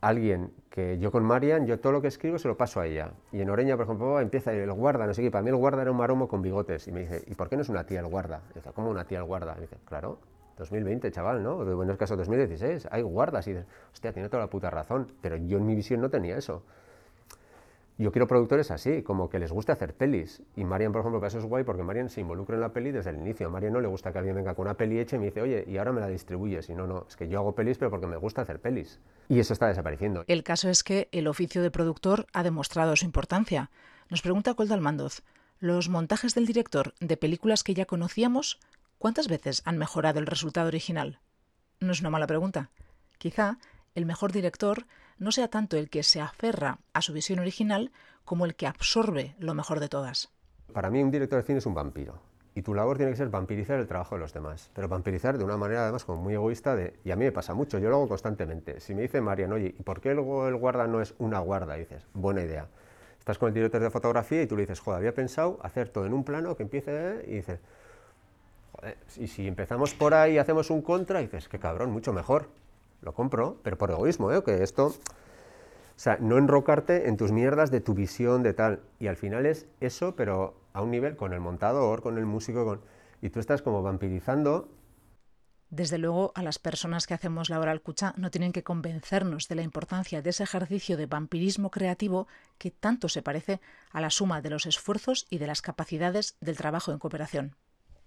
alguien 0.01 0.51
que 0.69 0.99
yo 0.99 1.11
con 1.11 1.23
Marian, 1.23 1.65
yo 1.65 1.79
todo 1.79 1.93
lo 1.93 2.01
que 2.01 2.07
escribo 2.07 2.37
se 2.37 2.47
lo 2.47 2.57
paso 2.57 2.79
a 2.79 2.85
ella. 2.85 3.11
Y 3.31 3.41
en 3.41 3.49
Oreña, 3.49 3.75
por 3.75 3.85
ejemplo, 3.85 4.19
empieza 4.19 4.53
el 4.53 4.71
guarda, 4.73 5.07
no 5.07 5.13
sé 5.13 5.21
qué, 5.21 5.31
para 5.31 5.41
mí 5.41 5.49
el 5.49 5.55
guarda 5.55 5.81
era 5.81 5.91
un 5.91 5.97
maromo 5.97 6.27
con 6.27 6.41
bigotes. 6.41 6.87
Y 6.87 6.91
me 6.91 7.01
dice, 7.01 7.23
¿y 7.25 7.35
por 7.35 7.49
qué 7.49 7.55
no 7.55 7.61
es 7.63 7.69
una 7.69 7.85
tía 7.85 8.01
el 8.01 8.07
guarda? 8.07 8.41
Y 8.51 8.55
dice, 8.55 8.71
¿cómo 8.73 8.89
una 8.89 9.05
tía 9.05 9.19
el 9.19 9.23
guarda? 9.23 9.55
Y 9.57 9.61
dice, 9.61 9.77
claro, 9.85 10.19
2020, 10.57 11.11
chaval, 11.11 11.41
¿no? 11.41 11.65
De 11.65 11.73
buenos 11.73 11.97
casos 11.97 12.17
2016, 12.17 12.87
hay 12.91 13.01
guardas. 13.01 13.47
Y 13.47 13.53
dices, 13.53 13.67
hostia, 13.93 14.13
tiene 14.13 14.29
toda 14.29 14.43
la 14.43 14.49
puta 14.49 14.69
razón. 14.69 15.11
Pero 15.21 15.35
yo 15.37 15.57
en 15.57 15.65
mi 15.65 15.75
visión 15.75 16.01
no 16.01 16.09
tenía 16.09 16.37
eso 16.37 16.63
yo 17.97 18.11
quiero 18.11 18.27
productores 18.27 18.69
así, 18.69 19.01
como 19.01 19.29
que 19.29 19.39
les 19.39 19.51
guste 19.51 19.71
hacer 19.71 19.95
pelis. 19.95 20.43
Y 20.55 20.63
Marian, 20.63 20.91
por 20.91 21.01
ejemplo, 21.01 21.25
eso 21.25 21.39
es 21.39 21.45
guay, 21.45 21.63
porque 21.63 21.81
Marian 21.81 22.09
se 22.09 22.21
involucra 22.21 22.55
en 22.55 22.61
la 22.61 22.71
peli 22.71 22.91
desde 22.91 23.09
el 23.09 23.17
inicio. 23.17 23.47
A 23.47 23.49
Marian 23.49 23.73
no 23.73 23.81
le 23.81 23.87
gusta 23.87 24.11
que 24.11 24.19
alguien 24.19 24.35
venga 24.35 24.53
con 24.53 24.67
una 24.67 24.75
peli 24.75 24.99
hecha 24.99 25.15
y 25.15 25.19
me 25.19 25.25
dice, 25.25 25.41
oye, 25.41 25.65
y 25.67 25.77
ahora 25.77 25.91
me 25.91 26.01
la 26.01 26.07
distribuyes. 26.07 26.69
Y 26.69 26.75
no, 26.75 26.85
no, 26.85 27.05
es 27.07 27.15
que 27.15 27.27
yo 27.27 27.39
hago 27.39 27.55
pelis, 27.55 27.79
pero 27.79 27.89
porque 27.89 28.05
me 28.05 28.17
gusta 28.17 28.43
hacer 28.43 28.61
pelis. 28.61 28.99
Y 29.29 29.39
eso 29.39 29.53
está 29.53 29.67
desapareciendo. 29.67 30.23
El 30.27 30.43
caso 30.43 30.69
es 30.69 30.83
que 30.83 31.09
el 31.11 31.27
oficio 31.27 31.63
de 31.63 31.71
productor 31.71 32.27
ha 32.33 32.43
demostrado 32.43 32.95
su 32.95 33.05
importancia. 33.05 33.71
Nos 34.09 34.21
pregunta 34.21 34.53
Coldo 34.53 34.75
Almandoz, 34.75 35.23
¿los 35.59 35.89
montajes 35.89 36.35
del 36.35 36.45
director 36.45 36.93
de 36.99 37.17
películas 37.17 37.63
que 37.63 37.73
ya 37.73 37.85
conocíamos, 37.85 38.59
cuántas 38.99 39.27
veces 39.27 39.63
han 39.65 39.79
mejorado 39.79 40.19
el 40.19 40.27
resultado 40.27 40.67
original? 40.67 41.19
No 41.79 41.91
es 41.91 42.01
una 42.01 42.11
mala 42.11 42.27
pregunta. 42.27 42.69
Quizá 43.17 43.57
el 43.97 44.05
mejor 44.05 44.31
director 44.31 44.85
no 45.17 45.31
sea 45.31 45.47
tanto 45.47 45.75
el 45.75 45.89
que 45.89 46.03
se 46.03 46.21
aferra 46.21 46.77
a 46.93 47.01
su 47.01 47.13
visión 47.13 47.39
original 47.39 47.91
como 48.25 48.45
el 48.45 48.53
que 48.53 48.67
absorbe 48.67 49.35
lo 49.39 49.55
mejor 49.55 49.79
de 49.79 49.89
todas. 49.89 50.29
Para 50.71 50.91
mí 50.91 51.01
un 51.01 51.09
director 51.09 51.39
de 51.39 51.47
cine 51.47 51.57
es 51.57 51.65
un 51.65 51.73
vampiro 51.73 52.21
y 52.53 52.61
tu 52.61 52.75
labor 52.75 52.97
tiene 52.97 53.11
que 53.11 53.17
ser 53.17 53.29
vampirizar 53.29 53.79
el 53.79 53.87
trabajo 53.87 54.13
de 54.13 54.21
los 54.21 54.33
demás, 54.33 54.69
pero 54.75 54.87
vampirizar 54.87 55.39
de 55.39 55.43
una 55.43 55.57
manera 55.57 55.81
además 55.81 56.05
como 56.05 56.21
muy 56.21 56.35
egoísta 56.35 56.75
de, 56.75 56.93
y 57.03 57.09
a 57.09 57.15
mí 57.15 57.25
me 57.25 57.31
pasa 57.31 57.55
mucho, 57.55 57.79
yo 57.79 57.89
lo 57.89 57.95
hago 57.95 58.07
constantemente. 58.07 58.79
Si 58.81 58.93
me 58.93 59.01
dice 59.01 59.19
Marian, 59.19 59.51
oye, 59.51 59.73
¿y 59.75 59.81
por 59.81 59.99
qué 59.99 60.11
el 60.11 60.21
guarda 60.21 60.85
no 60.85 61.01
es 61.01 61.15
una 61.17 61.39
guarda? 61.39 61.73
Dices, 61.73 62.05
buena 62.13 62.43
idea. 62.43 62.67
Estás 63.17 63.39
con 63.39 63.47
el 63.47 63.55
director 63.55 63.81
de 63.81 63.89
fotografía 63.89 64.43
y 64.43 64.47
tú 64.47 64.55
le 64.55 64.61
dices, 64.61 64.79
joder, 64.79 64.99
había 64.99 65.15
pensado 65.15 65.59
hacer 65.63 65.89
todo 65.89 66.05
en 66.05 66.13
un 66.13 66.23
plano 66.23 66.55
que 66.55 66.61
empiece, 66.61 67.25
y 67.27 67.31
dices, 67.37 67.59
joder, 68.73 68.97
y 69.17 69.27
si 69.27 69.47
empezamos 69.47 69.95
por 69.95 70.13
ahí 70.13 70.33
y 70.33 70.37
hacemos 70.37 70.69
un 70.69 70.83
contra, 70.83 71.19
y 71.21 71.25
dices, 71.25 71.47
qué 71.47 71.57
cabrón, 71.57 71.89
mucho 71.89 72.13
mejor, 72.13 72.49
lo 73.01 73.13
compro, 73.13 73.59
pero 73.63 73.77
por 73.77 73.91
egoísmo, 73.91 74.31
¿eh? 74.31 74.43
que 74.43 74.63
esto... 74.63 74.87
O 74.87 75.99
sea, 75.99 76.17
no 76.19 76.37
enrocarte 76.37 77.09
en 77.09 77.17
tus 77.17 77.31
mierdas 77.31 77.71
de 77.71 77.81
tu 77.81 77.95
visión, 77.95 78.43
de 78.43 78.53
tal. 78.53 78.81
Y 78.99 79.07
al 79.07 79.17
final 79.17 79.47
es 79.47 79.65
eso, 79.79 80.15
pero 80.15 80.53
a 80.73 80.83
un 80.83 80.91
nivel 80.91 81.15
con 81.15 81.33
el 81.33 81.39
montador, 81.39 82.03
con 82.03 82.19
el 82.19 82.25
músico, 82.27 82.65
con... 82.65 82.81
y 83.19 83.31
tú 83.31 83.39
estás 83.39 83.63
como 83.63 83.81
vampirizando. 83.81 84.69
Desde 85.69 85.97
luego, 85.97 86.31
a 86.35 86.43
las 86.43 86.59
personas 86.59 87.07
que 87.07 87.13
hacemos 87.13 87.49
la 87.49 87.59
oral 87.59 87.81
cucha 87.81 88.13
no 88.15 88.31
tienen 88.31 88.53
que 88.53 88.63
convencernos 88.63 89.47
de 89.47 89.55
la 89.55 89.63
importancia 89.63 90.21
de 90.21 90.29
ese 90.29 90.43
ejercicio 90.43 90.95
de 90.95 91.07
vampirismo 91.07 91.71
creativo 91.71 92.27
que 92.57 92.71
tanto 92.71 93.09
se 93.09 93.21
parece 93.21 93.59
a 93.91 93.99
la 93.99 94.09
suma 94.09 94.41
de 94.41 94.51
los 94.51 94.65
esfuerzos 94.65 95.25
y 95.29 95.39
de 95.39 95.47
las 95.47 95.61
capacidades 95.61 96.37
del 96.39 96.57
trabajo 96.57 96.93
en 96.93 96.99
cooperación. 96.99 97.55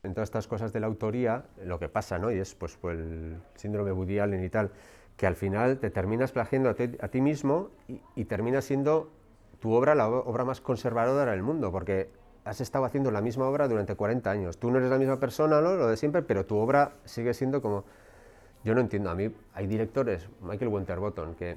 En 0.03 0.15
todas 0.15 0.29
estas 0.29 0.47
cosas 0.47 0.73
de 0.73 0.81
la 0.81 0.87
autoría, 0.87 1.45
lo 1.65 1.79
que 1.79 1.89
pasa, 1.89 2.19
¿no? 2.19 2.31
Y 2.31 2.39
es 2.39 2.55
pues, 2.55 2.79
el 2.85 3.37
síndrome 3.55 3.93
Woody 3.93 4.19
Allen 4.19 4.43
y 4.43 4.49
tal, 4.49 4.71
que 5.17 5.27
al 5.27 5.37
final 5.37 5.79
te 5.79 5.91
terminas 5.91 6.33
plagiando 6.33 6.71
a 6.71 6.75
ti, 6.75 6.97
a 7.01 7.09
ti 7.09 7.21
mismo 7.21 7.69
y, 7.87 8.01
y 8.17 8.25
termina 8.25 8.63
siendo 8.63 9.11
tu 9.61 9.73
obra 9.73 9.95
la 9.95 10.09
obra 10.09 10.45
más 10.45 10.61
conservadora 10.61 11.33
del 11.33 11.43
mundo, 11.43 11.71
porque 11.71 12.09
has 12.45 12.61
estado 12.61 12.85
haciendo 12.85 13.11
la 13.11 13.21
misma 13.21 13.47
obra 13.47 13.69
durante 13.69 13.95
40 13.95 14.31
años. 14.31 14.59
Tú 14.59 14.71
no 14.71 14.79
eres 14.79 14.91
la 14.91 14.99
misma 14.99 15.21
persona, 15.21 15.61
¿no? 15.61 15.77
lo 15.77 15.89
de 15.89 15.97
siempre, 15.97 16.23
pero 16.23 16.47
tu 16.47 16.57
obra 16.57 16.93
sigue 17.05 17.35
siendo 17.35 17.63
como... 17.63 17.85
Yo 18.65 18.75
no 18.75 18.81
entiendo, 18.81 19.11
a 19.11 19.15
mí 19.15 19.33
hay 19.55 19.67
directores, 19.67 20.29
Michael 20.43 20.69
Winterbottom, 20.69 21.35
que 21.35 21.57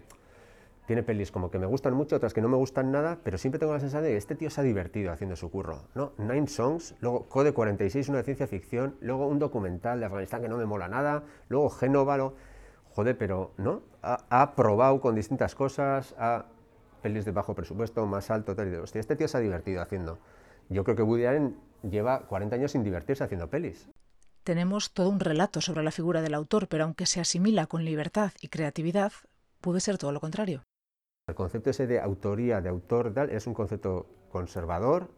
tiene 0.85 1.03
pelis 1.03 1.31
como 1.31 1.49
que 1.49 1.59
me 1.59 1.65
gustan 1.65 1.93
mucho, 1.93 2.15
otras 2.15 2.33
que 2.33 2.41
no 2.41 2.49
me 2.49 2.57
gustan 2.57 2.91
nada, 2.91 3.19
pero 3.23 3.37
siempre 3.37 3.59
tengo 3.59 3.73
la 3.73 3.79
sensación 3.79 4.03
de 4.03 4.11
que 4.11 4.17
este 4.17 4.35
tío 4.35 4.49
se 4.49 4.61
ha 4.61 4.63
divertido 4.63 5.11
haciendo 5.11 5.35
su 5.35 5.49
curro. 5.49 5.83
¿no? 5.95 6.13
Nine 6.17 6.47
Songs, 6.47 6.95
luego 6.99 7.27
Code 7.29 7.53
46, 7.53 8.09
una 8.09 8.19
de 8.19 8.23
ciencia 8.23 8.47
ficción, 8.47 8.95
luego 8.99 9.27
un 9.27 9.39
documental 9.39 9.99
de 9.99 10.05
Afganistán 10.05 10.41
que 10.41 10.49
no 10.49 10.57
me 10.57 10.65
mola 10.65 10.87
nada, 10.87 11.23
luego 11.47 11.69
Génova, 11.69 12.17
lo... 12.17 12.35
joder, 12.91 13.17
pero 13.17 13.51
¿no? 13.57 13.81
Ha, 14.01 14.25
ha, 14.29 14.55
probado 14.55 14.99
con 14.99 15.15
distintas 15.15 15.55
cosas, 15.55 16.13
ha 16.17 16.45
pelis 17.01 17.25
de 17.25 17.31
bajo 17.31 17.53
presupuesto, 17.53 18.05
más 18.05 18.31
alto, 18.31 18.55
tal 18.55 18.67
y 18.67 18.71
de 18.71 18.79
hostia, 18.79 18.99
este 18.99 19.15
tío 19.15 19.27
se 19.27 19.37
ha 19.37 19.41
divertido 19.41 19.81
haciendo. 19.81 20.19
Yo 20.69 20.83
creo 20.83 20.95
que 20.95 21.03
Woody 21.03 21.25
Allen 21.25 21.57
lleva 21.83 22.21
40 22.27 22.55
años 22.55 22.71
sin 22.71 22.83
divertirse 22.83 23.23
haciendo 23.23 23.49
pelis. 23.49 23.89
Tenemos 24.43 24.93
todo 24.93 25.09
un 25.09 25.19
relato 25.19 25.61
sobre 25.61 25.83
la 25.83 25.91
figura 25.91 26.21
del 26.21 26.33
autor, 26.33 26.67
pero 26.67 26.83
aunque 26.85 27.05
se 27.05 27.21
asimila 27.21 27.67
con 27.67 27.85
libertad 27.85 28.31
y 28.41 28.47
creatividad, 28.49 29.13
puede 29.61 29.79
ser 29.79 29.97
todo 29.97 30.11
lo 30.11 30.19
contrario. 30.19 30.63
El 31.25 31.35
concepto 31.35 31.69
ese 31.69 31.87
de 31.87 32.01
autoría, 32.01 32.59
de 32.59 32.67
autor, 32.67 33.13
es 33.31 33.47
un 33.47 33.53
concepto 33.53 34.07
conservador, 34.29 35.09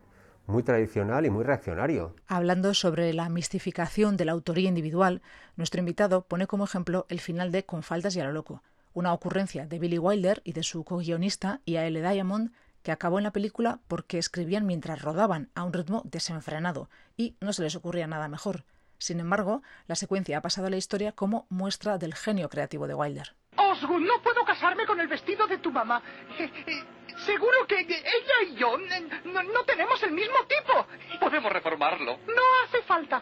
muy 0.46 0.62
tradicional 0.62 1.26
y 1.26 1.32
muy 1.32 1.44
reaccionario. 1.44 2.16
Hablando 2.28 2.76
sobre 2.76 3.12
la 3.12 3.28
mistificación 3.28 4.16
de 4.16 4.26
la 4.26 4.34
autoría 4.34 4.70
individual, 4.70 5.24
nuestro 5.56 5.80
invitado 5.80 6.22
pone 6.22 6.46
como 6.46 6.66
ejemplo 6.66 7.08
el 7.10 7.20
final 7.20 7.52
de 7.52 7.66
Con 7.66 7.82
faltas 7.82 8.16
y 8.16 8.20
a 8.20 8.26
lo 8.26 8.34
loco, 8.34 8.62
una 8.94 9.14
ocurrencia 9.14 9.66
de 9.66 9.80
Billy 9.80 9.98
Wilder 9.98 10.44
y 10.44 10.54
de 10.54 10.62
su 10.62 10.84
co-guionista 10.84 11.62
L. 11.66 12.00
Diamond 12.00 12.52
que 12.84 12.92
acabó 12.92 13.18
en 13.18 13.24
la 13.24 13.34
película 13.34 13.80
porque 13.88 14.20
escribían 14.20 14.68
mientras 14.68 15.02
rodaban 15.02 15.50
a 15.56 15.64
un 15.64 15.74
ritmo 15.74 16.04
desenfrenado 16.06 16.88
y 17.18 17.36
no 17.42 17.52
se 17.52 17.64
les 17.64 17.76
ocurría 17.76 18.06
nada 18.06 18.28
mejor. 18.28 18.64
Sin 18.98 19.20
embargo, 19.20 19.62
la 19.88 19.96
secuencia 19.96 20.38
ha 20.38 20.42
pasado 20.42 20.68
a 20.68 20.70
la 20.70 20.78
historia 20.78 21.12
como 21.12 21.46
muestra 21.50 21.98
del 21.98 22.14
genio 22.14 22.50
creativo 22.50 22.88
de 22.88 22.94
Wilder. 22.94 23.36
Osgood, 23.58 24.02
no 24.02 24.22
puedo 24.22 24.44
casarme 24.46 24.86
con 24.86 25.00
el 25.00 25.08
vestido 25.08 25.48
de 25.48 25.58
tu 25.58 25.72
mamá. 25.72 26.02
Eh, 26.40 26.52
eh, 26.68 26.84
seguro 27.26 27.66
que 27.68 27.80
ella 27.80 28.50
y 28.50 28.56
yo 28.56 28.78
no, 28.78 29.44
no, 29.44 29.64
tenemos 29.64 30.02
el 30.04 30.12
mismo 30.12 30.38
tipo. 30.48 30.88
Podemos 31.20 31.52
reformarlo. 31.52 32.20
No 32.28 32.44
hace 32.66 32.82
falta. 32.84 33.22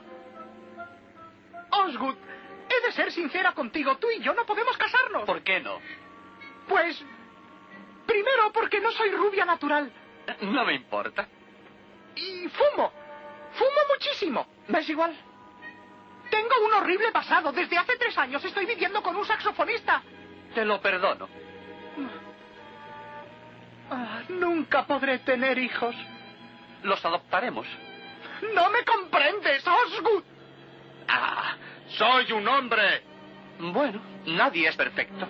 Osgood, 1.70 2.16
he 2.70 2.88
de 2.88 2.94
ser 2.94 3.12
sincera 3.12 3.54
contigo. 3.54 3.98
Tú 3.98 4.10
y 4.10 4.22
yo 4.22 4.34
no 4.34 4.46
podemos 4.46 4.78
casarnos. 4.78 5.26
¿Por 5.26 5.44
qué 5.44 5.60
no? 5.60 5.80
Pues 6.68 7.04
Primero, 8.06 8.52
porque 8.54 8.80
no 8.80 8.92
soy 8.92 9.12
rubia 9.12 9.46
natural. 9.46 9.92
No 10.42 10.66
me 10.66 10.76
importa. 10.76 11.28
Y 12.16 12.48
fumo. 12.50 12.92
Fumo 13.54 13.80
muchísimo. 13.94 14.48
¿Me 14.68 14.80
es 14.80 14.90
igual? 14.90 15.16
Tengo 16.34 16.66
un 16.66 16.74
horrible 16.74 17.12
pasado. 17.12 17.52
Desde 17.52 17.78
hace 17.78 17.96
tres 17.96 18.18
años 18.18 18.44
estoy 18.44 18.66
viviendo 18.66 19.04
con 19.04 19.16
un 19.16 19.24
saxofonista. 19.24 20.02
Te 20.56 20.66
lo 20.66 20.82
perdono. 20.82 21.30
Ah, 23.92 24.24
nunca 24.30 24.84
podré 24.88 25.20
tener 25.20 25.60
hijos. 25.60 25.96
Los 26.82 27.06
adoptaremos. 27.06 27.68
No 28.56 28.72
me 28.72 28.84
comprendes, 28.84 29.64
Osgood. 29.68 30.24
Ah, 31.08 31.56
soy 31.90 32.32
un 32.32 32.48
hombre. 32.48 33.04
Bueno, 33.60 34.02
nadie 34.26 34.70
es 34.70 34.76
perfecto. 34.76 35.28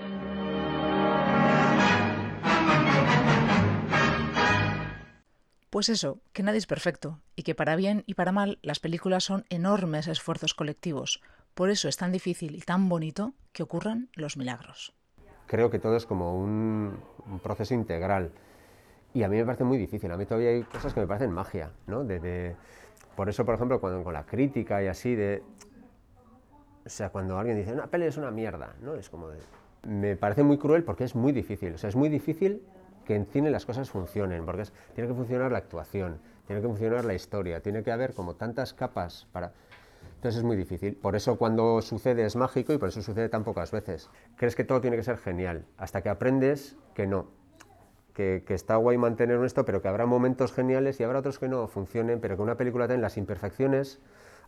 Pues 5.74 5.89
eso, 5.89 6.20
que 6.34 6.44
nadie 6.44 6.60
es 6.60 6.68
perfecto 6.68 7.20
y 7.36 7.42
que 7.42 7.56
para 7.56 7.75
bien 7.75 8.03
y 8.06 8.13
para 8.13 8.32
mal 8.32 8.60
las 8.62 8.80
películas 8.80 9.24
son 9.24 9.44
enormes 9.50 10.08
esfuerzos 10.08 10.53
colectivos. 10.53 11.20
Por 11.56 11.72
eso 11.72 11.89
es 11.89 11.98
tan 11.98 12.12
difícil 12.12 12.56
y 12.56 12.60
tan 12.60 12.89
bonito 12.89 13.34
que 13.53 13.63
ocurran 13.63 14.08
los 14.13 14.38
milagros. 14.38 14.94
Creo 15.48 15.72
que 15.72 15.80
todo 15.80 15.96
es 15.96 16.06
como 16.06 16.39
un, 16.39 17.00
proceso 17.42 17.74
integral 17.74 18.30
y 19.15 19.24
a 19.24 19.27
mí 19.30 19.38
me 19.38 19.46
parece 19.46 19.63
muy 19.63 19.80
difícil. 19.80 20.12
A 20.12 20.15
mí 20.15 20.27
todavía 20.27 20.51
hay 20.51 20.62
cosas 20.62 20.94
que 20.94 21.00
me 21.00 21.08
parecen 21.08 21.32
magia, 21.32 21.72
¿no? 21.88 22.03
De, 22.03 22.20
de, 22.20 22.56
por 23.15 23.27
eso, 23.27 23.44
por 23.44 23.56
ejemplo, 23.56 23.82
cuando 23.82 24.03
con 24.03 24.13
la 24.13 24.27
crítica 24.27 24.84
y 24.84 24.86
así 24.86 25.15
de... 25.15 25.42
O 26.86 26.89
sea, 26.89 27.10
cuando 27.10 27.39
alguien 27.39 27.58
dice, 27.58 27.74
una 27.74 27.88
peli 27.88 28.06
es 28.06 28.18
una 28.18 28.30
mierda, 28.30 28.75
¿no? 28.84 28.94
Es 28.94 29.10
como 29.10 29.30
de... 29.30 29.39
Me 29.88 30.18
parece 30.18 30.44
muy 30.44 30.60
cruel 30.60 30.84
porque 30.84 31.03
es 31.03 31.15
muy 31.15 31.32
difícil. 31.32 31.74
O 31.74 31.77
sea, 31.80 31.89
es 31.89 31.96
muy 31.96 32.10
difícil 32.10 32.62
que 33.05 33.15
en 33.15 33.25
cine 33.25 33.50
las 33.50 33.65
cosas 33.65 33.89
funcionen, 33.89 34.45
porque 34.45 34.63
tiene 34.95 35.10
que 35.10 35.15
funcionar 35.15 35.51
la 35.51 35.57
actuación, 35.57 36.19
tiene 36.48 36.62
que 36.62 36.67
funcionar 36.67 37.05
la 37.05 37.13
historia, 37.13 37.62
tiene 37.62 37.83
que 37.83 37.91
haber 37.91 38.13
como 38.13 38.36
tantas 38.36 38.74
capas 38.74 39.27
para... 39.31 39.53
Entonces 40.15 40.39
es 40.39 40.43
muy 40.43 40.55
difícil. 40.55 40.95
Por 40.95 41.15
eso 41.15 41.38
cuando 41.38 41.81
sucede 41.81 42.25
es 42.25 42.36
mágico 42.36 42.74
y 42.74 42.77
por 42.77 42.89
eso 42.89 43.01
sucede 43.01 43.29
tan 43.29 43.43
pocas 43.43 43.72
veces. 43.72 44.10
Crees 44.38 44.55
que 44.55 44.63
todo 44.63 44.79
tiene 44.79 44.95
que 44.95 45.03
ser 45.03 45.17
genial, 45.17 45.65
hasta 45.77 46.01
que 46.01 46.10
aprendes 46.10 46.77
que 46.93 47.07
no, 47.07 47.27
que, 48.13 48.43
que, 48.45 48.53
está 48.53 48.77
guay 48.77 48.98
mantener 48.98 49.43
esto, 49.43 49.65
pero 49.65 49.81
que 49.81 49.88
habrá 49.88 50.05
momentos 50.05 50.53
geniales 50.53 51.00
y 51.00 51.03
habrá 51.03 51.19
otros 51.19 51.39
que 51.39 51.50
no 51.50 51.67
funcionen, 51.67 52.19
pero 52.19 52.38
que 52.38 52.41
una 52.41 52.55
película 52.55 52.88
tiene 52.88 53.01
las 53.01 53.17
imperfecciones 53.17 54.00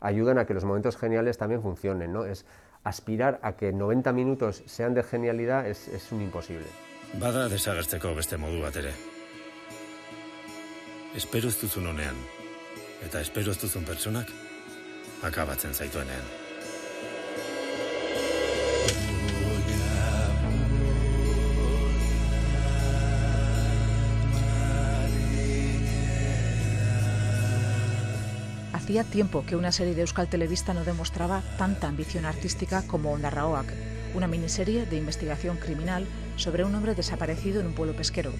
ayudan 0.01 0.37
a 0.37 0.45
que 0.45 0.53
los 0.53 0.65
momentos 0.65 0.97
geniales 0.97 1.37
también 1.37 1.61
funcionen. 1.61 2.13
¿no? 2.13 2.25
Es 2.25 2.45
aspirar 2.83 3.39
a 3.41 3.55
que 3.55 3.73
90 3.73 4.13
minutos 4.13 4.63
sean 4.65 4.93
de 4.93 5.03
genialidad 5.03 5.67
es 5.67 6.11
un 6.11 6.21
imposible. 6.21 6.67
Bada 7.13 7.47
desagertzeko 7.47 8.13
beste 8.17 8.37
modu 8.37 8.61
bat 8.61 8.75
ere. 8.75 8.93
Espero 11.15 11.47
ez 11.47 11.55
duzun 11.61 11.87
honean, 11.87 12.17
eta 13.05 13.21
espero 13.21 13.53
ez 13.53 13.59
duzun 13.61 13.85
pertsonak, 13.87 14.31
akabatzen 15.23 15.73
zaituenean. 15.73 16.25
Hacía 28.73 29.03
tiempo 29.03 29.43
que 29.47 29.55
una 29.55 29.71
serie 29.71 29.95
de 29.95 30.01
Euskal 30.01 30.27
Televista 30.27 30.73
no 30.73 30.83
demostraba 30.83 31.41
tanta 31.57 31.87
ambición 31.87 32.25
artística 32.25 32.83
como 32.85 33.13
Ondarraoak, 33.13 33.65
una 34.13 34.27
miniserie 34.27 34.85
de 34.85 34.97
investigación 34.97 35.57
criminal 35.57 36.05
sobre 36.35 36.63
un 36.63 36.75
hombre 36.75 36.95
desaparecido 36.95 37.59
en 37.59 37.67
un 37.67 37.73
pueblo 37.73 37.95
pesquero. 37.95 38.31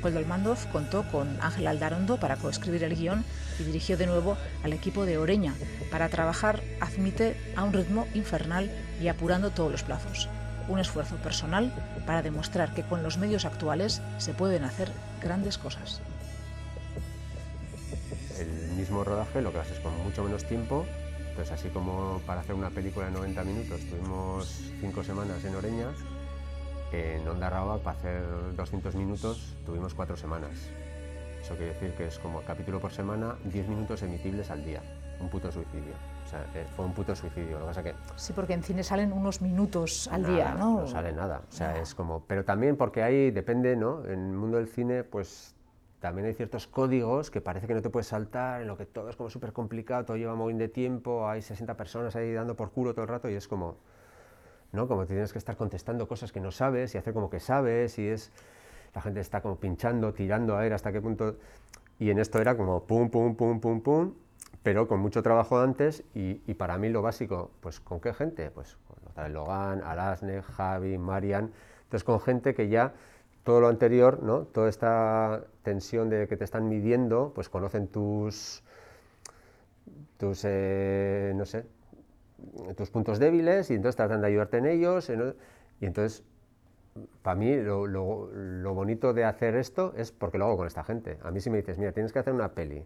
Koldo 0.00 0.56
contó 0.72 1.04
con 1.10 1.40
Ángel 1.40 1.66
Aldarondo 1.66 2.18
para 2.18 2.36
coescribir 2.36 2.84
el 2.84 2.94
guion 2.94 3.24
y 3.58 3.64
dirigió 3.64 3.96
de 3.96 4.06
nuevo 4.06 4.36
al 4.62 4.72
equipo 4.72 5.04
de 5.04 5.18
Oreña 5.18 5.54
para 5.90 6.08
trabajar, 6.08 6.62
admite, 6.80 7.36
a 7.56 7.64
un 7.64 7.72
ritmo 7.72 8.06
infernal 8.14 8.70
y 9.00 9.08
apurando 9.08 9.50
todos 9.50 9.72
los 9.72 9.82
plazos. 9.82 10.28
Un 10.68 10.78
esfuerzo 10.78 11.16
personal 11.16 11.72
para 12.06 12.22
demostrar 12.22 12.74
que 12.74 12.82
con 12.82 13.02
los 13.02 13.18
medios 13.18 13.44
actuales 13.44 14.02
se 14.18 14.34
pueden 14.34 14.64
hacer 14.64 14.90
grandes 15.22 15.58
cosas. 15.58 16.00
El 18.38 18.76
mismo 18.76 19.02
rodaje 19.02 19.42
lo 19.42 19.52
que 19.52 19.58
haces 19.58 19.80
con 19.80 19.96
mucho 20.04 20.22
menos 20.22 20.44
tiempo, 20.44 20.86
entonces 21.30 21.52
así 21.52 21.68
como 21.70 22.20
para 22.26 22.40
hacer 22.40 22.54
una 22.54 22.70
película 22.70 23.06
de 23.06 23.12
90 23.12 23.44
minutos 23.44 23.80
tuvimos 23.88 24.60
cinco 24.80 25.02
semanas 25.02 25.44
en 25.44 25.54
Oreña, 25.56 25.88
en 26.92 27.28
Onda 27.28 27.50
Raba 27.50 27.78
para 27.78 27.98
hacer 27.98 28.22
200 28.56 28.94
minutos 28.94 29.56
tuvimos 29.66 29.94
cuatro 29.94 30.16
semanas. 30.16 30.70
Eso 31.42 31.54
quiere 31.56 31.72
decir 31.72 31.92
que 31.92 32.06
es 32.06 32.18
como 32.18 32.42
capítulo 32.42 32.80
por 32.80 32.92
semana, 32.92 33.36
10 33.44 33.68
minutos 33.68 34.02
emitibles 34.02 34.50
al 34.50 34.64
día. 34.64 34.82
Un 35.20 35.28
puto 35.28 35.50
suicidio. 35.50 35.94
O 36.24 36.28
sea, 36.28 36.44
eh, 36.54 36.66
fue 36.76 36.84
un 36.84 36.92
puto 36.92 37.16
suicidio. 37.16 37.58
Lo 37.58 37.60
que 37.60 37.66
pasa 37.66 37.82
que 37.82 37.94
Sí, 38.16 38.32
porque 38.32 38.52
en 38.52 38.62
cine 38.62 38.82
salen 38.82 39.12
unos 39.12 39.40
minutos 39.40 40.08
al 40.12 40.24
día, 40.24 40.50
Nada, 40.50 40.58
¿no? 40.58 40.80
No 40.80 40.86
sale 40.86 41.12
nada. 41.12 41.42
O 41.48 41.52
sea, 41.52 41.78
es 41.78 41.94
como. 41.94 42.24
Pero 42.26 42.44
también 42.44 42.76
porque 42.76 43.02
ahí 43.02 43.30
depende, 43.30 43.76
¿no? 43.76 44.04
En 44.04 44.26
el 44.26 44.36
mundo 44.36 44.58
del 44.58 44.68
cine, 44.68 45.04
pues 45.04 45.54
también 46.00 46.26
hay 46.26 46.34
ciertos 46.34 46.66
códigos 46.66 47.30
que 47.30 47.40
parece 47.40 47.66
que 47.66 47.74
no 47.74 47.82
te 47.82 47.90
puedes 47.90 48.06
saltar, 48.06 48.60
en 48.60 48.68
lo 48.68 48.76
que 48.76 48.86
todo 48.86 49.08
es 49.08 49.16
como 49.16 49.30
súper 49.30 49.52
complicado, 49.52 50.04
todo 50.04 50.16
lleva 50.16 50.34
muy 50.36 50.52
de 50.54 50.68
tiempo, 50.68 51.28
hay 51.28 51.42
60 51.42 51.76
personas 51.76 52.14
ahí 52.14 52.32
dando 52.32 52.54
por 52.54 52.70
culo 52.70 52.92
todo 52.92 53.02
el 53.04 53.08
rato 53.08 53.28
y 53.28 53.34
es 53.34 53.48
como. 53.48 53.78
¿No? 54.72 54.88
Como 54.88 55.06
tienes 55.06 55.32
que 55.32 55.38
estar 55.38 55.56
contestando 55.56 56.08
cosas 56.08 56.32
que 56.32 56.40
no 56.40 56.50
sabes 56.50 56.94
y 56.94 56.98
hacer 56.98 57.14
como 57.14 57.30
que 57.30 57.40
sabes 57.40 57.98
y 57.98 58.08
es. 58.08 58.32
La 58.94 59.02
gente 59.02 59.20
está 59.20 59.40
como 59.40 59.56
pinchando, 59.56 60.12
tirando 60.14 60.56
a 60.56 60.60
ver 60.60 60.72
hasta 60.72 60.92
qué 60.92 61.00
punto. 61.00 61.36
Y 61.98 62.10
en 62.10 62.18
esto 62.18 62.40
era 62.40 62.56
como 62.56 62.84
pum, 62.84 63.10
pum, 63.10 63.36
pum, 63.36 63.60
pum, 63.60 63.80
pum, 63.80 64.14
pero 64.62 64.88
con 64.88 65.00
mucho 65.00 65.22
trabajo 65.22 65.58
antes 65.60 66.04
y, 66.14 66.42
y 66.46 66.54
para 66.54 66.78
mí 66.78 66.88
lo 66.88 67.02
básico, 67.02 67.50
pues 67.60 67.80
¿con 67.80 68.00
qué 68.00 68.14
gente? 68.14 68.50
Pues 68.50 68.76
con 68.86 69.32
Logan, 69.32 69.82
Alasne, 69.82 70.42
Javi, 70.42 70.96
Marian, 70.96 71.52
entonces 71.82 72.04
con 72.04 72.20
gente 72.20 72.54
que 72.54 72.68
ya 72.68 72.94
todo 73.42 73.60
lo 73.60 73.68
anterior, 73.68 74.22
¿no? 74.22 74.42
Toda 74.42 74.68
esta 74.68 75.44
tensión 75.62 76.08
de 76.10 76.28
que 76.28 76.36
te 76.36 76.44
están 76.44 76.68
midiendo, 76.68 77.32
pues 77.34 77.48
conocen 77.48 77.88
tus, 77.88 78.62
tus 80.18 80.42
eh, 80.44 81.32
no 81.34 81.44
sé, 81.46 81.64
tus 82.76 82.90
puntos 82.90 83.18
débiles 83.18 83.70
y 83.70 83.74
entonces 83.74 83.96
tratan 83.96 84.20
de 84.20 84.26
ayudarte 84.28 84.58
en 84.58 84.66
ellos. 84.66 85.10
y 85.80 85.86
entonces, 85.86 86.24
para 87.22 87.36
mí, 87.36 87.54
lo, 87.56 87.86
lo- 87.86 88.30
lo 88.32 88.74
bonito 88.74 89.12
de 89.14 89.24
hacer 89.24 89.56
esto 89.56 89.94
es 89.96 90.12
porque 90.12 90.38
lo 90.38 90.46
hago 90.46 90.56
con 90.58 90.66
esta 90.66 90.84
gente. 90.84 91.18
A 91.22 91.30
mí 91.30 91.40
si 91.40 91.50
me 91.50 91.58
dices, 91.58 91.78
mira, 91.78 91.92
tienes 91.92 92.12
que 92.12 92.18
hacer 92.18 92.32
una 92.32 92.52
peli 92.52 92.84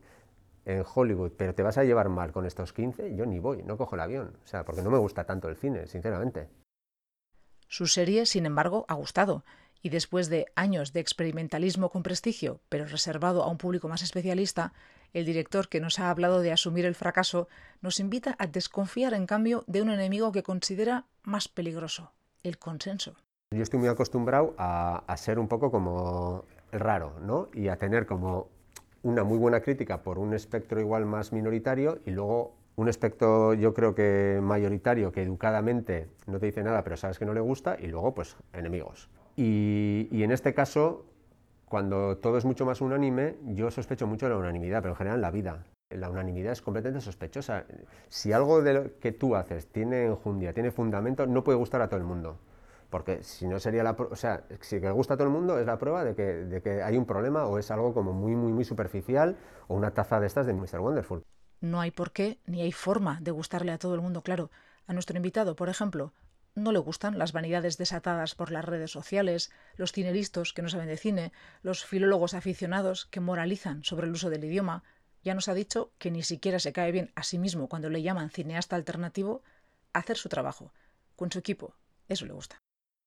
en 0.64 0.84
Hollywood, 0.94 1.32
pero 1.36 1.54
te 1.54 1.62
vas 1.62 1.78
a 1.78 1.84
llevar 1.84 2.08
mal 2.08 2.32
con 2.32 2.46
estos 2.46 2.72
15, 2.72 3.14
yo 3.16 3.26
ni 3.26 3.38
voy, 3.40 3.62
no 3.64 3.76
cojo 3.76 3.94
el 3.96 4.00
avión. 4.02 4.36
O 4.44 4.46
sea, 4.46 4.64
porque 4.64 4.82
no 4.82 4.90
me 4.90 4.98
gusta 4.98 5.24
tanto 5.24 5.48
el 5.48 5.56
cine, 5.56 5.86
sinceramente. 5.86 6.48
Su 7.68 7.86
serie, 7.86 8.26
sin 8.26 8.46
embargo, 8.46 8.84
ha 8.88 8.94
gustado, 8.94 9.44
y 9.82 9.88
después 9.90 10.28
de 10.28 10.46
años 10.54 10.92
de 10.92 11.00
experimentalismo 11.00 11.90
con 11.90 12.02
prestigio, 12.02 12.60
pero 12.68 12.86
reservado 12.86 13.42
a 13.42 13.48
un 13.48 13.58
público 13.58 13.88
más 13.88 14.02
especialista, 14.02 14.72
el 15.12 15.26
director 15.26 15.68
que 15.68 15.80
nos 15.80 15.98
ha 15.98 16.08
hablado 16.08 16.40
de 16.40 16.52
asumir 16.52 16.86
el 16.86 16.94
fracaso 16.94 17.48
nos 17.82 18.00
invita 18.00 18.36
a 18.38 18.46
desconfiar, 18.46 19.12
en 19.12 19.26
cambio, 19.26 19.64
de 19.66 19.82
un 19.82 19.90
enemigo 19.90 20.32
que 20.32 20.42
considera 20.42 21.06
más 21.24 21.48
peligroso, 21.48 22.12
el 22.42 22.58
consenso. 22.58 23.16
Yo 23.50 23.62
estoy 23.62 23.80
muy 23.80 23.88
acostumbrado 23.88 24.54
a, 24.56 25.14
ser 25.18 25.38
un 25.38 25.48
poco 25.48 25.70
como 25.70 26.44
raro, 26.70 27.18
¿no? 27.20 27.48
Y 27.52 27.68
a 27.68 27.76
tener 27.76 28.06
como 28.06 28.48
una 29.02 29.24
muy 29.24 29.36
buena 29.36 29.60
crítica 29.60 30.02
por 30.02 30.18
un 30.18 30.32
espectro 30.32 30.80
igual 30.80 31.04
más 31.04 31.32
minoritario 31.32 31.98
y 32.06 32.12
luego 32.12 32.54
un 32.76 32.88
espectro 32.88 33.52
yo 33.52 33.74
creo 33.74 33.94
que 33.94 34.38
mayoritario 34.40 35.12
que 35.12 35.22
educadamente 35.22 36.08
no 36.26 36.38
te 36.38 36.46
dice 36.46 36.62
nada 36.62 36.82
pero 36.84 36.96
sabes 36.96 37.18
que 37.18 37.26
no 37.26 37.34
le 37.34 37.40
gusta 37.40 37.76
y 37.78 37.88
luego 37.88 38.14
pues 38.14 38.36
enemigos. 38.52 39.10
Y, 39.36 40.22
en 40.22 40.30
este 40.30 40.54
caso, 40.54 41.06
cuando 41.66 42.18
todo 42.18 42.38
es 42.38 42.44
mucho 42.44 42.66
más 42.66 42.80
unánime, 42.80 43.36
yo 43.46 43.70
sospecho 43.70 44.06
mucho 44.06 44.26
de 44.26 44.32
la 44.32 44.38
unanimidad, 44.38 44.82
pero 44.82 44.92
en 44.92 44.96
general 44.96 45.18
en 45.18 45.22
la 45.22 45.30
vida. 45.30 45.64
La 45.90 46.08
unanimidad 46.08 46.52
es 46.52 46.62
completamente 46.62 47.04
sospechosa. 47.04 47.64
Si 48.08 48.32
algo 48.32 48.62
de 48.62 48.74
lo 48.74 48.98
que 48.98 49.12
tú 49.12 49.36
haces 49.36 49.66
tiene 49.66 50.06
enjundia, 50.06 50.52
tiene 50.52 50.70
fundamento, 50.70 51.26
no 51.26 51.44
puede 51.44 51.58
gustar 51.58 51.82
a 51.82 51.88
todo 51.88 51.98
el 51.98 52.06
mundo. 52.06 52.38
Porque 52.88 53.22
si 53.22 53.46
no 53.46 53.58
sería 53.58 53.82
la... 53.82 53.92
O 53.92 54.16
sea, 54.16 54.44
si 54.60 54.78
le 54.78 54.90
gusta 54.90 55.14
a 55.14 55.16
todo 55.16 55.26
el 55.26 55.32
mundo 55.32 55.58
es 55.58 55.66
la 55.66 55.78
prueba 55.78 56.04
de 56.04 56.14
que, 56.14 56.22
de 56.22 56.60
que 56.60 56.82
hay 56.82 56.96
un 56.96 57.06
problema 57.06 57.46
o 57.46 57.58
es 57.58 57.70
algo 57.70 57.94
como 57.94 58.12
muy, 58.12 58.36
muy, 58.36 58.52
muy 58.52 58.64
superficial 58.64 59.36
o 59.68 59.74
una 59.74 59.92
taza 59.92 60.20
de 60.20 60.26
estas 60.26 60.46
de 60.46 60.52
Mr. 60.52 60.80
Wonderful. 60.80 61.22
No 61.62 61.80
hay 61.80 61.90
por 61.90 62.12
qué 62.12 62.38
ni 62.46 62.60
hay 62.60 62.72
forma 62.72 63.18
de 63.22 63.30
gustarle 63.30 63.72
a 63.72 63.78
todo 63.78 63.94
el 63.94 64.02
mundo, 64.02 64.20
claro. 64.20 64.50
A 64.86 64.92
nuestro 64.92 65.16
invitado, 65.16 65.54
por 65.56 65.68
ejemplo, 65.68 66.12
no 66.54 66.72
le 66.72 66.78
gustan 66.78 67.18
las 67.18 67.32
vanidades 67.32 67.78
desatadas 67.78 68.34
por 68.34 68.50
las 68.50 68.64
redes 68.64 68.90
sociales, 68.90 69.50
los 69.76 69.92
cineristas 69.92 70.52
que 70.52 70.62
no 70.62 70.68
saben 70.68 70.88
de 70.88 70.96
cine, 70.96 71.32
los 71.62 71.84
filólogos 71.84 72.34
aficionados 72.34 73.06
que 73.06 73.20
moralizan 73.20 73.84
sobre 73.84 74.06
el 74.06 74.12
uso 74.12 74.30
del 74.30 74.44
idioma. 74.44 74.84
Ya 75.22 75.34
nos 75.34 75.48
ha 75.48 75.54
dicho 75.54 75.92
que 75.98 76.10
ni 76.10 76.22
siquiera 76.22 76.58
se 76.58 76.72
cae 76.72 76.92
bien 76.92 77.12
a 77.14 77.22
sí 77.22 77.38
mismo 77.38 77.68
cuando 77.68 77.90
le 77.90 78.02
llaman 78.02 78.30
cineasta 78.30 78.76
alternativo 78.76 79.42
hacer 79.92 80.16
su 80.16 80.28
trabajo, 80.28 80.72
con 81.16 81.30
su 81.30 81.38
equipo. 81.38 81.74
Eso 82.08 82.26
le 82.26 82.32
gusta. 82.32 82.61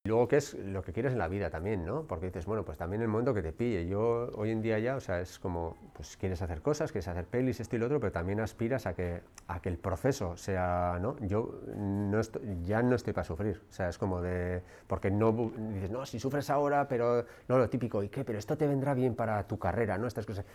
Y 0.06 0.10
luego, 0.10 0.28
¿qué 0.28 0.38
es 0.38 0.54
lo 0.54 0.84
que 0.84 0.94
quieres 0.94 1.14
en 1.14 1.18
la 1.18 1.28
vida 1.28 1.50
también, 1.50 1.84
no? 1.84 2.04
Porque 2.04 2.28
dices, 2.28 2.46
bueno, 2.46 2.64
pues 2.64 2.78
también 2.78 3.02
el 3.02 3.08
momento 3.08 3.34
que 3.34 3.42
te 3.42 3.52
pille. 3.52 3.88
Yo 3.88 4.30
hoy 4.36 4.52
en 4.52 4.62
día 4.62 4.78
ya, 4.78 4.98
o 4.98 5.00
sea, 5.00 5.20
es 5.20 5.40
como, 5.40 5.78
pues 5.96 6.16
quieres 6.16 6.44
hacer 6.44 6.62
cosas, 6.62 6.92
quieres 6.92 7.08
hacer 7.08 7.26
pelis, 7.26 7.60
esto 7.60 7.76
y 7.76 7.80
lo 7.80 7.88
otro, 7.88 8.00
pero 8.00 8.12
también 8.12 8.40
aspiras 8.40 8.86
a 8.86 8.94
que, 8.94 9.22
a 9.48 9.60
que 9.62 9.70
el 9.70 9.80
proceso 9.80 10.38
sea, 10.38 11.00
¿no? 11.02 11.16
Yo 11.22 11.60
no 11.76 12.20
estoy, 12.20 12.44
ya 12.64 12.84
no 12.84 12.96
estoy 12.96 13.14
para 13.14 13.26
sufrir, 13.26 13.64
o 13.68 13.74
sea, 13.74 13.90
es 13.90 13.98
como 13.98 14.22
de, 14.22 14.62
porque 14.86 15.10
no, 15.10 15.52
dices, 15.74 15.90
no, 15.90 16.06
si 16.06 16.20
sufres 16.20 16.52
ahora, 16.52 16.88
pero, 16.88 17.26
no, 17.48 17.58
lo 17.58 17.68
típico, 17.68 18.04
¿y 18.04 18.10
qué? 18.10 18.24
Pero 18.24 18.38
esto 18.38 18.56
te 18.56 18.68
vendrá 18.68 18.94
bien 18.94 19.16
para 19.16 19.48
tu 19.48 19.58
carrera, 19.58 19.98
¿no? 19.98 20.06
Estas 20.06 20.28
cosas. 20.28 20.46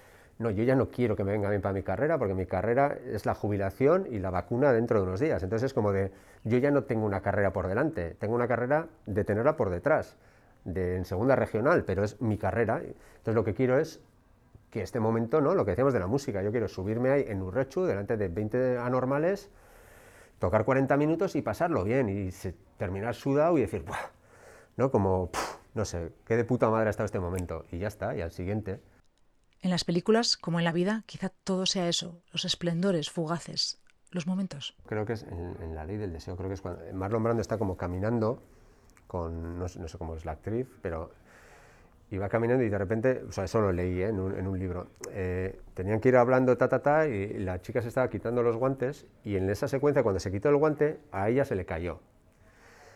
No, 0.40 0.48
yo 0.48 0.64
ya 0.64 0.74
no 0.74 0.88
quiero 0.88 1.16
que 1.16 1.22
me 1.22 1.32
venga 1.32 1.50
bien 1.50 1.60
para 1.60 1.74
mi 1.74 1.82
carrera, 1.82 2.16
porque 2.16 2.32
mi 2.32 2.46
carrera 2.46 2.96
es 3.12 3.26
la 3.26 3.34
jubilación 3.34 4.06
y 4.10 4.18
la 4.20 4.30
vacuna 4.30 4.72
dentro 4.72 4.98
de 4.98 5.06
unos 5.06 5.20
días. 5.20 5.42
Entonces 5.42 5.66
es 5.66 5.74
como 5.74 5.92
de, 5.92 6.12
yo 6.44 6.56
ya 6.56 6.70
no 6.70 6.84
tengo 6.84 7.04
una 7.04 7.20
carrera 7.20 7.52
por 7.52 7.68
delante, 7.68 8.16
tengo 8.18 8.36
una 8.36 8.48
carrera 8.48 8.88
de 9.04 9.22
tenerla 9.22 9.54
por 9.58 9.68
detrás, 9.68 10.16
de, 10.64 10.96
en 10.96 11.04
segunda 11.04 11.36
regional, 11.36 11.84
pero 11.84 12.04
es 12.04 12.22
mi 12.22 12.38
carrera. 12.38 12.78
Entonces 12.78 13.34
lo 13.34 13.44
que 13.44 13.52
quiero 13.52 13.78
es 13.78 14.00
que 14.70 14.80
este 14.80 14.98
momento, 14.98 15.42
¿no? 15.42 15.54
Lo 15.54 15.66
que 15.66 15.72
decíamos 15.72 15.92
de 15.92 16.00
la 16.00 16.06
música, 16.06 16.40
yo 16.42 16.50
quiero 16.52 16.68
subirme 16.68 17.10
ahí 17.10 17.26
en 17.28 17.42
Urrechu, 17.42 17.84
delante 17.84 18.16
de 18.16 18.28
20 18.28 18.78
anormales, 18.78 19.50
tocar 20.38 20.64
40 20.64 20.96
minutos 20.96 21.36
y 21.36 21.42
pasarlo 21.42 21.84
bien, 21.84 22.08
y 22.08 22.30
terminar 22.78 23.14
sudado 23.14 23.58
y 23.58 23.60
decir, 23.60 23.82
"Buah", 23.82 24.08
¿no? 24.78 24.90
Como, 24.90 25.28
no 25.74 25.84
sé, 25.84 26.12
qué 26.24 26.38
de 26.38 26.44
puta 26.44 26.70
madre 26.70 26.86
ha 26.86 26.90
estado 26.92 27.04
este 27.04 27.20
momento, 27.20 27.66
y 27.70 27.76
ya 27.76 27.88
está, 27.88 28.16
y 28.16 28.22
al 28.22 28.30
siguiente. 28.30 28.80
En 29.62 29.70
las 29.70 29.84
películas, 29.84 30.36
como 30.38 30.58
en 30.58 30.64
la 30.64 30.72
vida, 30.72 31.02
quizá 31.06 31.28
todo 31.28 31.66
sea 31.66 31.88
eso, 31.88 32.22
los 32.32 32.46
esplendores 32.46 33.10
fugaces, 33.10 33.78
los 34.10 34.26
momentos. 34.26 34.74
creo 34.86 35.04
que 35.04 35.12
es 35.12 35.24
en, 35.24 35.74
la 35.74 35.84
ley 35.84 35.98
del 35.98 36.12
deseo, 36.12 36.36
creo 36.36 36.48
que 36.48 36.54
es 36.54 36.62
cuando 36.62 36.82
Marlon 36.94 37.22
Brando 37.22 37.42
está 37.42 37.58
como 37.58 37.76
caminando 37.76 38.42
con, 39.06 39.58
no 39.58 39.68
sé, 39.68 39.98
cómo 39.98 40.14
es 40.14 40.24
la 40.24 40.32
actriz, 40.32 40.66
pero 40.80 41.10
iba 42.10 42.28
caminando 42.28 42.64
y 42.64 42.70
de 42.70 42.78
repente, 42.78 43.22
o 43.28 43.32
sea, 43.32 43.44
eso 43.44 43.60
lo 43.60 43.70
leí 43.70 44.00
¿eh? 44.00 44.08
en, 44.08 44.18
un, 44.18 44.34
en 44.34 44.46
un 44.46 44.58
libro, 44.58 44.88
eh, 45.10 45.60
tenían 45.74 46.00
que 46.00 46.08
ir 46.08 46.16
hablando 46.16 46.56
ta, 46.56 46.68
ta, 46.68 46.80
ta, 46.80 47.06
y 47.06 47.38
la 47.38 47.60
chica 47.60 47.82
se 47.82 47.88
estaba 47.88 48.08
quitando 48.08 48.42
los 48.42 48.56
guantes 48.56 49.06
y 49.24 49.36
en 49.36 49.50
esa 49.50 49.68
secuencia, 49.68 50.02
cuando 50.02 50.20
se 50.20 50.32
quitó 50.32 50.48
el 50.48 50.56
guante, 50.56 50.98
a 51.12 51.28
ella 51.28 51.44
se 51.44 51.54
le 51.54 51.66
cayó. 51.66 52.00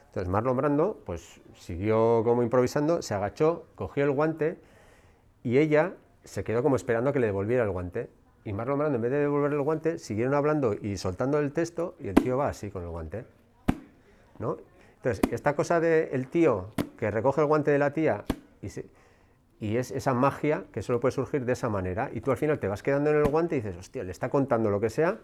Entonces 0.06 0.30
Marlon 0.30 0.56
Brando, 0.56 1.02
pues 1.04 1.40
siguió 1.56 2.22
como 2.24 2.42
improvisando, 2.42 3.02
se 3.02 3.14
agachó, 3.14 3.66
cogió 3.74 4.04
el 4.04 4.12
guante 4.12 4.58
y 5.42 5.58
ella 5.58 5.94
se 6.24 6.44
quedó 6.44 6.62
como 6.62 6.76
esperando 6.76 7.10
a 7.10 7.12
que 7.12 7.20
le 7.20 7.26
devolviera 7.26 7.64
el 7.64 7.70
guante. 7.70 8.10
Y 8.44 8.52
Marlon 8.52 8.78
Brando, 8.78 8.96
en 8.96 9.02
vez 9.02 9.10
de 9.10 9.18
devolverle 9.18 9.56
el 9.56 9.62
guante, 9.62 9.98
siguieron 9.98 10.34
hablando 10.34 10.74
y 10.74 10.96
soltando 10.96 11.38
el 11.38 11.52
texto 11.52 11.94
y 11.98 12.08
el 12.08 12.14
tío 12.14 12.36
va 12.36 12.48
así 12.48 12.70
con 12.70 12.82
el 12.82 12.90
guante. 12.90 13.24
¿no? 14.38 14.58
Entonces, 14.96 15.20
esta 15.30 15.54
cosa 15.54 15.80
del 15.80 16.28
tío 16.28 16.72
que 16.98 17.10
recoge 17.10 17.40
el 17.40 17.46
guante 17.46 17.70
de 17.70 17.78
la 17.78 17.92
tía 17.92 18.24
y, 18.62 18.68
y 19.60 19.76
es 19.76 19.90
esa 19.90 20.14
magia 20.14 20.64
que 20.72 20.82
solo 20.82 21.00
puede 21.00 21.12
surgir 21.12 21.44
de 21.44 21.52
esa 21.52 21.68
manera 21.68 22.10
y 22.12 22.20
tú 22.20 22.30
al 22.30 22.36
final 22.36 22.58
te 22.58 22.68
vas 22.68 22.82
quedando 22.82 23.10
en 23.10 23.16
el 23.16 23.24
guante 23.24 23.56
y 23.56 23.60
dices, 23.60 23.76
hostia, 23.76 24.02
le 24.02 24.10
está 24.10 24.28
contando 24.28 24.70
lo 24.70 24.80
que 24.80 24.90
sea, 24.90 25.18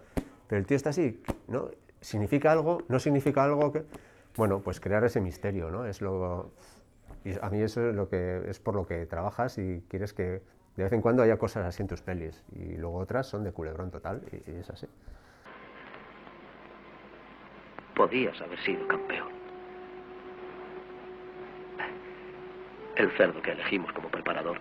pero 0.46 0.58
el 0.58 0.66
tío 0.66 0.76
está 0.76 0.90
así, 0.90 1.22
¿no? 1.48 1.70
¿Significa 2.00 2.52
algo? 2.52 2.82
¿No 2.88 2.98
significa 2.98 3.44
algo? 3.44 3.72
que 3.72 3.84
Bueno, 4.36 4.60
pues 4.60 4.80
crear 4.80 5.04
ese 5.04 5.20
misterio, 5.20 5.70
¿no? 5.70 5.86
Es 5.86 6.00
lo... 6.00 6.52
A 7.42 7.50
mí 7.50 7.60
eso 7.60 7.90
es, 7.90 7.94
lo 7.94 8.08
que, 8.08 8.42
es 8.48 8.60
por 8.60 8.74
lo 8.74 8.86
que 8.86 9.04
trabajas 9.04 9.58
y 9.58 9.84
quieres 9.88 10.14
que 10.14 10.40
de 10.80 10.84
vez 10.84 10.94
en 10.94 11.02
cuando 11.02 11.22
haya 11.22 11.36
cosas 11.36 11.66
así 11.66 11.82
en 11.82 11.88
tus 11.88 12.00
pelis 12.00 12.42
y 12.54 12.78
luego 12.78 12.96
otras 12.96 13.26
son 13.26 13.44
de 13.44 13.52
culebrón 13.52 13.90
total 13.90 14.22
y, 14.32 14.50
y 14.50 14.56
es 14.60 14.70
así. 14.70 14.86
Podías 17.94 18.40
haber 18.40 18.58
sido 18.60 18.88
campeón. 18.88 19.28
El 22.96 23.10
cerdo 23.10 23.42
que 23.42 23.52
elegimos 23.52 23.92
como 23.92 24.08
preparador 24.08 24.58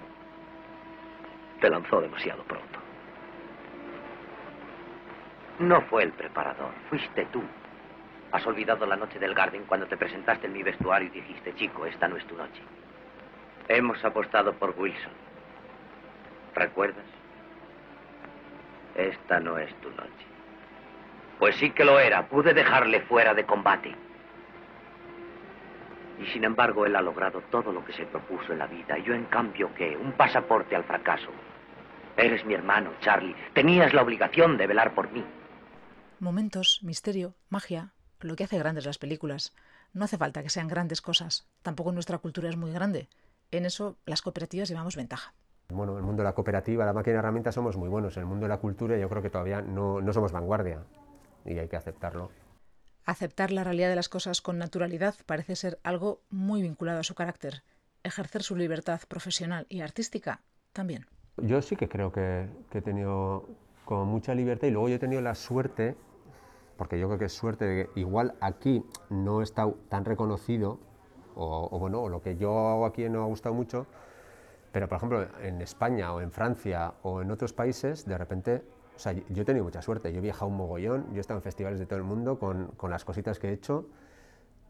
te 1.61 1.69
lanzó 1.69 2.01
demasiado 2.01 2.43
pronto. 2.43 2.79
No 5.59 5.79
fue 5.83 6.03
el 6.03 6.11
preparador, 6.11 6.71
fuiste 6.89 7.27
tú. 7.31 7.41
Has 8.33 8.45
olvidado 8.45 8.85
la 8.85 8.97
noche 8.97 9.19
del 9.19 9.33
Garden 9.33 9.63
cuando 9.67 9.87
te 9.87 9.95
presentaste 9.95 10.47
en 10.47 10.53
mi 10.53 10.63
vestuario 10.63 11.07
y 11.07 11.21
dijiste, 11.21 11.55
chico, 11.55 11.85
esta 11.85 12.09
no 12.09 12.17
es 12.17 12.27
tu 12.27 12.35
noche. 12.35 12.61
Hemos 13.69 14.03
apostado 14.03 14.51
por 14.51 14.77
Wilson. 14.77 15.28
¿Recuerdas? 16.59 17.05
Esta 18.95 19.39
no 19.39 19.57
es 19.57 19.73
tu 19.79 19.89
noche. 19.91 20.27
Pues 21.39 21.55
sí 21.55 21.71
que 21.71 21.85
lo 21.85 22.01
era. 22.01 22.27
Pude 22.27 22.53
dejarle 22.53 22.99
fuera 23.03 23.33
de 23.33 23.45
combate. 23.45 23.95
Y 26.19 26.25
sin 26.33 26.43
embargo, 26.43 26.85
él 26.85 26.97
ha 26.97 27.01
logrado 27.01 27.41
todo 27.49 27.71
lo 27.71 27.85
que 27.85 27.93
se 27.93 28.05
propuso 28.05 28.51
en 28.51 28.59
la 28.59 28.67
vida. 28.67 28.97
Yo, 28.97 29.13
en 29.13 29.23
cambio, 29.25 29.73
¿qué? 29.73 29.95
Un 29.95 30.11
pasaporte 30.11 30.75
al 30.75 30.83
fracaso. 30.83 31.29
Eres 32.17 32.43
mi 32.43 32.55
hermano, 32.55 32.91
Charlie. 32.99 33.37
Tenías 33.53 33.93
la 33.93 34.01
obligación 34.01 34.57
de 34.57 34.67
velar 34.67 34.93
por 34.93 35.09
mí. 35.13 35.23
Momentos, 36.19 36.81
misterio, 36.83 37.35
magia, 37.47 37.93
lo 38.19 38.35
que 38.35 38.43
hace 38.43 38.59
grandes 38.59 38.85
las 38.85 38.97
películas. 38.97 39.55
No 39.93 40.03
hace 40.03 40.17
falta 40.17 40.43
que 40.43 40.49
sean 40.49 40.67
grandes 40.67 40.99
cosas. 40.99 41.47
Tampoco 41.61 41.93
nuestra 41.93 42.17
cultura 42.17 42.49
es 42.49 42.57
muy 42.57 42.73
grande. 42.73 43.07
En 43.49 43.65
eso 43.65 43.97
las 44.05 44.21
cooperativas 44.21 44.67
llevamos 44.67 44.97
ventaja. 44.97 45.33
Bueno, 45.71 45.91
en 45.93 45.99
el 45.99 46.03
mundo 46.03 46.23
de 46.23 46.29
la 46.29 46.33
cooperativa, 46.33 46.83
la 46.83 46.93
máquina 46.93 47.13
de 47.13 47.19
herramientas 47.19 47.53
somos 47.53 47.77
muy 47.77 47.89
buenos. 47.89 48.17
En 48.17 48.21
el 48.21 48.27
mundo 48.27 48.45
de 48.45 48.49
la 48.49 48.57
cultura 48.57 48.97
yo 48.97 49.07
creo 49.07 49.21
que 49.21 49.29
todavía 49.29 49.61
no, 49.61 50.01
no 50.01 50.13
somos 50.13 50.31
vanguardia 50.31 50.83
y 51.45 51.59
hay 51.59 51.67
que 51.67 51.75
aceptarlo. 51.75 52.31
Aceptar 53.05 53.51
la 53.51 53.63
realidad 53.63 53.89
de 53.89 53.95
las 53.95 54.09
cosas 54.09 54.41
con 54.41 54.57
naturalidad 54.57 55.13
parece 55.27 55.55
ser 55.55 55.79
algo 55.83 56.21
muy 56.31 56.63
vinculado 56.63 56.99
a 56.99 57.03
su 57.03 57.13
carácter. 57.13 57.63
Ejercer 58.03 58.41
su 58.41 58.55
libertad 58.55 59.01
profesional 59.07 59.67
y 59.69 59.81
artística 59.81 60.41
también. 60.73 61.05
Yo 61.37 61.61
sí 61.61 61.75
que 61.75 61.87
creo 61.87 62.11
que, 62.11 62.49
que 62.71 62.79
he 62.79 62.81
tenido 62.81 63.47
con 63.85 64.07
mucha 64.07 64.33
libertad 64.33 64.67
y 64.67 64.71
luego 64.71 64.89
yo 64.89 64.95
he 64.95 64.99
tenido 64.99 65.21
la 65.21 65.35
suerte, 65.35 65.95
porque 66.77 66.99
yo 66.99 67.07
creo 67.07 67.19
que 67.19 67.25
es 67.25 67.33
suerte 67.33 67.65
de 67.65 67.85
que 67.85 67.99
igual 67.99 68.35
aquí 68.41 68.83
no 69.09 69.41
he 69.41 69.43
estado 69.43 69.77
tan 69.87 70.03
reconocido, 70.03 70.79
o, 71.35 71.69
o 71.71 71.79
bueno, 71.79 72.09
lo 72.09 72.21
que 72.21 72.37
yo 72.37 72.69
hago 72.69 72.85
aquí 72.85 73.07
no 73.07 73.23
ha 73.23 73.27
gustado 73.27 73.53
mucho, 73.53 73.85
pero 74.71 74.87
por 74.87 74.97
ejemplo 74.97 75.27
en 75.41 75.61
España 75.61 76.13
o 76.13 76.21
en 76.21 76.31
Francia 76.31 76.93
o 77.03 77.21
en 77.21 77.31
otros 77.31 77.53
países, 77.53 78.05
de 78.05 78.17
repente 78.17 78.63
o 78.99 79.01
sea, 79.01 79.13
yo 79.13 79.43
he 79.43 79.45
tenido 79.45 79.63
mucha 79.63 79.81
suerte, 79.81 80.11
yo 80.11 80.17
he 80.17 80.21
viajado 80.21 80.47
un 80.47 80.57
mogollón, 80.57 81.07
yo 81.11 81.19
he 81.19 81.19
estado 81.21 81.37
en 81.37 81.41
festivales 81.41 81.79
de 81.79 81.85
todo 81.85 81.97
el 81.97 82.03
mundo 82.03 82.37
con, 82.37 82.67
con 82.75 82.91
las 82.91 83.05
cositas 83.05 83.39
que 83.39 83.47
he 83.47 83.53
hecho, 83.53 83.87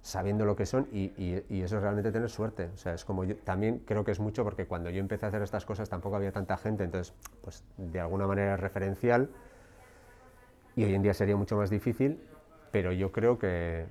sabiendo 0.03 0.45
lo 0.45 0.55
que 0.55 0.67
son 0.67 0.87
y, 0.91 1.05
y, 1.17 1.43
y, 1.49 1.63
eso 1.63 1.77
es 1.77 1.81
realmente 1.81 2.11
tener 2.11 2.29
suerte. 2.29 2.69
O 2.75 2.77
sea, 2.77 2.93
es 2.93 3.03
como 3.05 3.23
yo, 3.23 3.35
también 3.37 3.79
creo 3.79 4.03
que 4.05 4.11
es 4.11 4.19
mucho 4.19 4.43
porque 4.43 4.67
cuando 4.67 4.91
yo 4.91 4.99
empecé 4.99 5.25
a 5.25 5.29
hacer 5.29 5.41
estas 5.41 5.65
cosas 5.65 5.89
tampoco 5.89 6.15
había 6.15 6.31
tanta 6.31 6.57
gente, 6.57 6.83
entonces, 6.83 7.15
pues 7.41 7.63
de 7.77 7.99
alguna 7.99 8.27
manera 8.27 8.53
es 8.53 8.59
referencial 8.59 9.31
y 10.75 10.83
hoy 10.83 10.93
en 10.93 11.01
día 11.01 11.15
sería 11.15 11.35
mucho 11.35 11.57
más 11.57 11.71
difícil, 11.71 12.21
pero 12.71 12.91
yo 12.91 13.11
creo 13.11 13.39
que, 13.39 13.87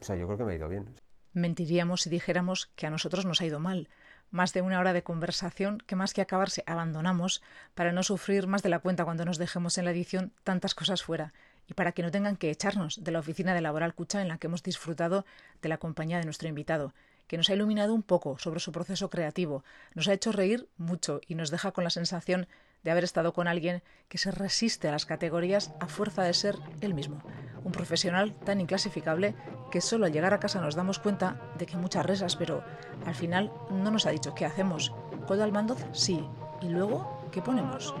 o 0.00 0.04
sea, 0.04 0.16
yo 0.16 0.26
creo 0.26 0.38
que 0.38 0.44
me 0.46 0.54
ha 0.54 0.56
ido 0.56 0.68
bien. 0.68 0.86
Mentiríamos 1.32 2.02
si 2.02 2.10
dijéramos 2.10 2.72
que 2.74 2.88
a 2.88 2.90
nosotros 2.90 3.24
nos 3.24 3.40
ha 3.40 3.46
ido 3.46 3.60
mal 3.60 3.88
más 4.30 4.52
de 4.52 4.62
una 4.62 4.80
hora 4.80 4.92
de 4.92 5.02
conversación 5.02 5.78
que 5.86 5.96
más 5.96 6.14
que 6.14 6.20
acabarse 6.20 6.62
abandonamos 6.66 7.42
para 7.74 7.92
no 7.92 8.02
sufrir 8.02 8.46
más 8.46 8.62
de 8.62 8.68
la 8.68 8.78
cuenta 8.78 9.04
cuando 9.04 9.24
nos 9.24 9.38
dejemos 9.38 9.78
en 9.78 9.84
la 9.84 9.90
edición 9.90 10.32
tantas 10.44 10.74
cosas 10.74 11.02
fuera 11.02 11.32
y 11.68 11.74
para 11.74 11.92
que 11.92 12.02
no 12.02 12.10
tengan 12.10 12.36
que 12.36 12.50
echarnos 12.50 13.04
de 13.04 13.12
la 13.12 13.18
oficina 13.18 13.54
de 13.54 13.60
Laboral 13.60 13.94
Cucha 13.94 14.22
en 14.22 14.28
la 14.28 14.38
que 14.38 14.46
hemos 14.46 14.62
disfrutado 14.62 15.24
de 15.62 15.68
la 15.68 15.78
compañía 15.78 16.18
de 16.18 16.24
nuestro 16.24 16.48
invitado, 16.48 16.94
que 17.26 17.36
nos 17.36 17.50
ha 17.50 17.54
iluminado 17.54 17.94
un 17.94 18.02
poco 18.02 18.38
sobre 18.38 18.60
su 18.60 18.72
proceso 18.72 19.10
creativo, 19.10 19.62
nos 19.94 20.08
ha 20.08 20.14
hecho 20.14 20.32
reír 20.32 20.66
mucho 20.78 21.20
y 21.28 21.34
nos 21.34 21.50
deja 21.50 21.72
con 21.72 21.84
la 21.84 21.90
sensación 21.90 22.48
de 22.82 22.90
haber 22.90 23.04
estado 23.04 23.32
con 23.32 23.48
alguien 23.48 23.82
que 24.08 24.18
se 24.18 24.30
resiste 24.30 24.88
a 24.88 24.92
las 24.92 25.06
categorías 25.06 25.72
a 25.80 25.86
fuerza 25.86 26.22
de 26.22 26.34
ser 26.34 26.56
él 26.80 26.94
mismo. 26.94 27.22
Un 27.64 27.72
profesional 27.72 28.34
tan 28.44 28.60
inclasificable 28.60 29.34
que 29.70 29.80
solo 29.80 30.06
al 30.06 30.12
llegar 30.12 30.32
a 30.32 30.40
casa 30.40 30.60
nos 30.60 30.74
damos 30.74 30.98
cuenta 30.98 31.40
de 31.58 31.66
que 31.66 31.76
muchas 31.76 32.06
risas, 32.06 32.36
pero 32.36 32.62
al 33.04 33.14
final 33.14 33.52
no 33.70 33.90
nos 33.90 34.06
ha 34.06 34.10
dicho 34.10 34.34
qué 34.34 34.46
hacemos. 34.46 34.92
¿Codo 35.26 35.44
al 35.44 35.52
mando? 35.52 35.76
Sí. 35.92 36.24
¿Y 36.62 36.68
luego 36.68 37.28
qué 37.32 37.42
ponemos? 37.42 37.94